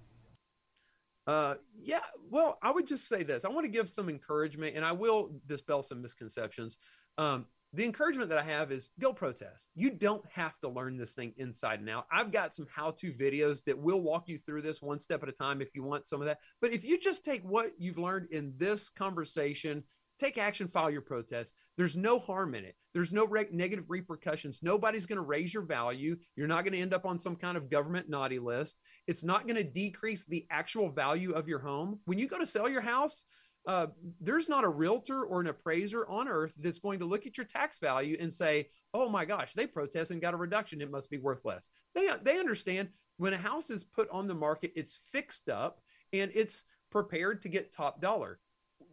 Uh, 1.27 1.55
yeah. 1.81 2.01
Well, 2.31 2.59
I 2.63 2.71
would 2.71 2.87
just 2.87 3.09
say 3.09 3.23
this. 3.23 3.45
I 3.45 3.49
want 3.49 3.65
to 3.65 3.71
give 3.73 3.89
some 3.89 4.09
encouragement, 4.11 4.77
and 4.77 4.85
I 4.85 4.93
will 4.93 5.31
dispel 5.47 5.83
some 5.83 6.03
misconceptions. 6.03 6.77
Um, 7.17 7.47
the 7.73 7.85
encouragement 7.85 8.29
that 8.29 8.39
I 8.39 8.45
have 8.45 8.71
is 8.71 8.91
go 9.01 9.13
protest. 9.13 9.71
You 9.75 9.91
don't 9.91 10.25
have 10.31 10.59
to 10.61 10.69
learn 10.69 10.97
this 10.97 11.15
thing 11.15 11.33
inside 11.39 11.81
and 11.81 11.91
out. 11.91 12.07
I've 12.13 12.31
got 12.31 12.55
some 12.55 12.67
how 12.73 12.93
to 12.93 13.13
videos 13.13 13.65
that 13.65 13.77
will 13.77 14.01
walk 14.01 14.29
you 14.29 14.39
through 14.39 14.63
this 14.63 14.81
one 14.81 14.99
step 14.99 15.23
at 15.23 15.29
a 15.29 15.33
time 15.33 15.61
if 15.61 15.75
you 15.75 15.83
want 15.83 16.07
some 16.07 16.21
of 16.21 16.27
that. 16.27 16.39
But 16.61 16.73
if 16.73 16.85
you 16.85 17.01
just 17.01 17.25
take 17.25 17.43
what 17.43 17.73
you've 17.79 17.99
learned 17.99 18.29
in 18.31 18.53
this 18.59 18.91
conversation, 18.91 19.83
take 20.19 20.39
action, 20.39 20.69
file 20.69 20.91
your 20.91 21.01
protest. 21.01 21.55
There's 21.77 21.97
no 21.97 22.19
harm 22.19 22.55
in 22.55 22.65
it. 22.65 22.77
There's 22.93 23.13
no 23.13 23.27
re- 23.27 23.47
negative 23.51 23.87
repercussions. 23.89 24.61
Nobody's 24.63 25.07
going 25.07 25.19
to 25.19 25.23
raise 25.23 25.53
your 25.53 25.65
value. 25.65 26.17
You're 26.37 26.47
not 26.47 26.63
going 26.63 26.73
to 26.73 26.81
end 26.81 26.95
up 26.95 27.05
on 27.05 27.19
some 27.19 27.37
kind 27.37 27.57
of 27.57 27.71
government 27.71 28.09
naughty 28.09 28.39
list. 28.39 28.81
It's 29.07 29.25
not 29.25 29.47
going 29.47 29.57
to 29.57 29.65
decrease 29.65 30.25
the 30.25 30.47
actual 30.51 30.91
value 30.91 31.33
of 31.33 31.49
your 31.49 31.59
home. 31.59 32.01
When 32.05 32.19
you 32.19 32.29
go 32.29 32.39
to 32.39 32.47
sell 32.47 32.69
your 32.69 32.81
house, 32.81 33.25
uh, 33.67 33.87
there's 34.21 34.49
not 34.49 34.65
a 34.65 34.69
realtor 34.69 35.25
or 35.25 35.41
an 35.41 35.47
appraiser 35.47 36.07
on 36.09 36.29
earth 36.29 36.53
that's 36.59 36.79
going 36.79 36.99
to 36.99 37.07
look 37.07 37.27
at 37.27 37.39
your 37.39 37.47
tax 37.47 37.79
value 37.79 38.17
and 38.21 38.33
say, 38.33 38.69
"Oh 38.93 39.09
my 39.09 39.25
gosh, 39.25 39.55
they 39.55 39.67
protest 39.67 40.11
and 40.11 40.21
got 40.21 40.35
a 40.35 40.37
reduction; 40.37 40.83
it 40.83 40.91
must 40.91 41.09
be 41.09 41.17
worth 41.17 41.47
less." 41.47 41.71
They 41.95 42.11
they 42.23 42.39
understand 42.39 42.91
when 43.17 43.33
a 43.33 43.39
house 43.39 43.71
is 43.71 43.83
put 43.83 44.09
on 44.11 44.29
the 44.29 44.35
market, 44.35 44.73
it's 44.77 45.01
fixed 45.11 45.49
up 45.49 45.81
and 46.13 46.31
it's 46.35 46.65
prepared 46.91 47.43
to 47.43 47.49
get 47.49 47.73
top 47.73 48.01
dollar. 48.01 48.39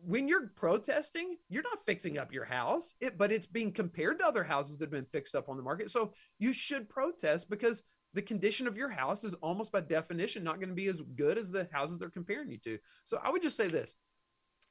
When 0.04 0.28
you're 0.28 0.48
protesting, 0.56 1.38
you're 1.50 1.64
not 1.64 1.86
fixing 1.86 2.18
up 2.18 2.34
your 2.34 2.46
house, 2.46 2.96
it, 3.00 3.18
but 3.18 3.32
it's 3.32 3.48
being 3.48 3.72
compared 3.72 4.20
to 4.20 4.26
other 4.26 4.44
houses 4.44 4.78
that 4.78 4.86
have 4.86 4.92
been 4.92 5.06
fixed 5.06 5.36
up 5.36 5.50
on 5.50 5.58
the 5.58 5.64
market. 5.64 5.92
So 5.92 6.14
you 6.40 6.54
should 6.54 6.90
protest 6.90 7.50
because 7.50 7.84
the 8.14 8.22
condition 8.22 8.68
of 8.68 8.76
your 8.76 8.90
house 8.90 9.24
is 9.24 9.36
almost 9.36 9.72
by 9.72 9.82
definition 9.82 10.44
not 10.44 10.60
going 10.60 10.70
to 10.70 10.76
be 10.76 10.88
as 10.88 11.02
good 11.16 11.38
as 11.38 11.52
the 11.52 11.68
houses 11.72 11.98
they're 11.98 12.10
comparing 12.10 12.52
you 12.52 12.58
to. 12.60 12.78
So 13.04 13.20
I 13.24 13.30
would 13.30 13.42
just 13.42 13.56
say 13.56 13.70
this 13.70 13.96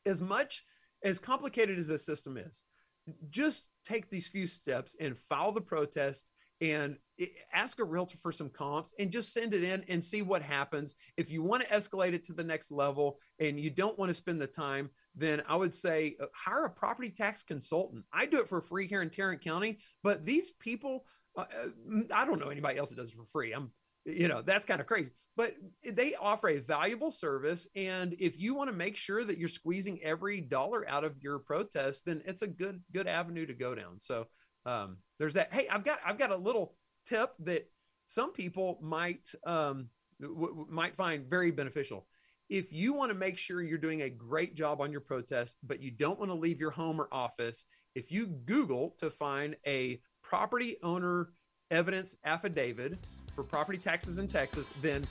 as 0.06 0.20
much 0.20 0.64
as 1.04 1.18
complicated 1.18 1.78
as 1.78 1.88
this 1.88 2.04
system 2.04 2.36
is, 2.36 2.62
just 3.30 3.68
take 3.84 4.10
these 4.10 4.26
few 4.26 4.46
steps 4.46 4.96
and 5.00 5.18
file 5.18 5.52
the 5.52 5.60
protest 5.60 6.32
and 6.60 6.96
ask 7.52 7.78
a 7.78 7.84
realtor 7.84 8.18
for 8.18 8.32
some 8.32 8.48
comps 8.48 8.94
and 8.98 9.10
just 9.10 9.32
send 9.32 9.54
it 9.54 9.62
in 9.62 9.84
and 9.88 10.04
see 10.04 10.22
what 10.22 10.42
happens. 10.42 10.94
If 11.16 11.30
you 11.30 11.42
want 11.42 11.62
to 11.62 11.68
escalate 11.68 12.14
it 12.14 12.24
to 12.24 12.32
the 12.32 12.44
next 12.44 12.70
level 12.70 13.18
and 13.38 13.58
you 13.58 13.70
don't 13.70 13.98
want 13.98 14.08
to 14.08 14.14
spend 14.14 14.40
the 14.40 14.46
time, 14.46 14.90
then 15.14 15.42
I 15.48 15.56
would 15.56 15.74
say 15.74 16.16
uh, 16.22 16.26
hire 16.34 16.64
a 16.64 16.70
property 16.70 17.10
tax 17.10 17.42
consultant. 17.42 18.04
I 18.12 18.26
do 18.26 18.38
it 18.40 18.48
for 18.48 18.60
free 18.60 18.86
here 18.86 19.02
in 19.02 19.10
Tarrant 19.10 19.42
County, 19.42 19.78
but 20.02 20.24
these 20.24 20.52
people, 20.52 21.04
uh, 21.36 21.42
uh 21.42 22.00
I 22.14 22.24
don't 22.24 22.40
know 22.40 22.48
anybody 22.48 22.78
else 22.78 22.90
that 22.90 22.96
does 22.96 23.10
it 23.10 23.16
for 23.16 23.26
free. 23.26 23.52
I'm 23.52 23.70
you 24.04 24.28
know 24.28 24.42
that's 24.42 24.64
kind 24.64 24.80
of 24.80 24.86
crazy 24.86 25.10
but 25.36 25.54
they 25.92 26.14
offer 26.14 26.48
a 26.48 26.58
valuable 26.58 27.10
service 27.10 27.68
and 27.76 28.14
if 28.18 28.38
you 28.38 28.54
want 28.54 28.70
to 28.70 28.76
make 28.76 28.96
sure 28.96 29.24
that 29.24 29.38
you're 29.38 29.48
squeezing 29.48 30.00
every 30.02 30.40
dollar 30.40 30.88
out 30.88 31.04
of 31.04 31.16
your 31.20 31.38
protest 31.38 32.02
then 32.06 32.22
it's 32.26 32.42
a 32.42 32.46
good 32.46 32.80
good 32.92 33.06
avenue 33.06 33.46
to 33.46 33.54
go 33.54 33.74
down 33.74 33.98
so 33.98 34.26
um, 34.66 34.98
there's 35.18 35.34
that 35.34 35.52
hey 35.52 35.66
i've 35.68 35.84
got 35.84 35.98
i've 36.04 36.18
got 36.18 36.30
a 36.30 36.36
little 36.36 36.74
tip 37.06 37.32
that 37.40 37.68
some 38.06 38.32
people 38.32 38.78
might 38.82 39.28
um, 39.46 39.88
w- 40.20 40.66
might 40.68 40.96
find 40.96 41.24
very 41.24 41.52
beneficial. 41.52 42.06
If 42.48 42.72
you 42.72 42.92
want 42.92 43.12
to 43.12 43.14
make 43.16 43.38
sure 43.38 43.62
you're 43.62 43.78
doing 43.78 44.02
a 44.02 44.10
great 44.10 44.56
job 44.56 44.80
on 44.80 44.90
your 44.90 45.00
protest 45.00 45.58
but 45.62 45.80
you 45.80 45.92
don't 45.92 46.18
want 46.18 46.30
to 46.30 46.34
leave 46.34 46.58
your 46.58 46.72
home 46.72 47.00
or 47.00 47.08
office 47.12 47.64
if 47.94 48.10
you 48.10 48.26
google 48.26 48.96
to 48.98 49.10
find 49.10 49.56
a 49.66 50.00
property 50.22 50.76
owner 50.82 51.30
evidence 51.70 52.16
affidavit 52.24 52.98
for 53.34 53.44
property 53.44 53.78
taxes 53.78 54.18
in 54.18 54.28
Texas, 54.28 54.70
then 54.82 55.04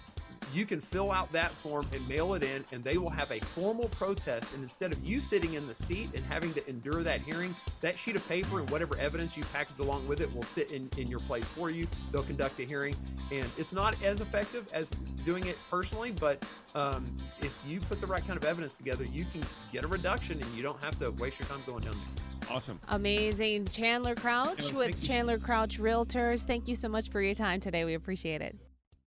you 0.53 0.65
can 0.65 0.81
fill 0.81 1.11
out 1.11 1.31
that 1.31 1.51
form 1.51 1.85
and 1.93 2.07
mail 2.07 2.33
it 2.33 2.43
in, 2.43 2.63
and 2.71 2.83
they 2.83 2.97
will 2.97 3.09
have 3.09 3.31
a 3.31 3.39
formal 3.39 3.89
protest. 3.89 4.53
And 4.53 4.63
instead 4.63 4.91
of 4.91 5.03
you 5.03 5.19
sitting 5.19 5.53
in 5.53 5.67
the 5.67 5.75
seat 5.75 6.09
and 6.15 6.23
having 6.25 6.53
to 6.53 6.69
endure 6.69 7.03
that 7.03 7.21
hearing, 7.21 7.55
that 7.81 7.97
sheet 7.97 8.15
of 8.15 8.27
paper 8.27 8.59
and 8.59 8.69
whatever 8.69 8.97
evidence 8.97 9.37
you 9.37 9.43
packaged 9.53 9.79
along 9.79 10.07
with 10.07 10.21
it 10.21 10.33
will 10.33 10.43
sit 10.43 10.71
in, 10.71 10.89
in 10.97 11.07
your 11.07 11.19
place 11.19 11.45
for 11.45 11.69
you. 11.69 11.87
They'll 12.11 12.23
conduct 12.23 12.59
a 12.59 12.63
hearing, 12.63 12.95
and 13.31 13.45
it's 13.57 13.73
not 13.73 14.01
as 14.03 14.21
effective 14.21 14.67
as 14.73 14.91
doing 15.25 15.45
it 15.47 15.57
personally, 15.69 16.11
but 16.11 16.43
um, 16.75 17.05
if 17.41 17.55
you 17.65 17.79
put 17.81 18.01
the 18.01 18.07
right 18.07 18.25
kind 18.25 18.37
of 18.37 18.45
evidence 18.45 18.77
together, 18.77 19.03
you 19.03 19.25
can 19.31 19.41
get 19.71 19.83
a 19.83 19.87
reduction 19.87 20.41
and 20.41 20.53
you 20.55 20.63
don't 20.63 20.79
have 20.81 20.97
to 20.99 21.11
waste 21.11 21.39
your 21.39 21.47
time 21.47 21.61
going 21.65 21.83
down 21.83 21.93
there. 21.93 22.55
Awesome. 22.55 22.79
Amazing. 22.87 23.67
Chandler 23.67 24.15
Crouch 24.15 24.57
Chandler, 24.57 24.77
with 24.77 25.01
you. 25.01 25.07
Chandler 25.07 25.37
Crouch 25.37 25.79
Realtors. 25.79 26.43
Thank 26.43 26.67
you 26.67 26.75
so 26.75 26.89
much 26.89 27.09
for 27.09 27.21
your 27.21 27.35
time 27.35 27.59
today. 27.59 27.85
We 27.85 27.93
appreciate 27.93 28.41
it. 28.41 28.55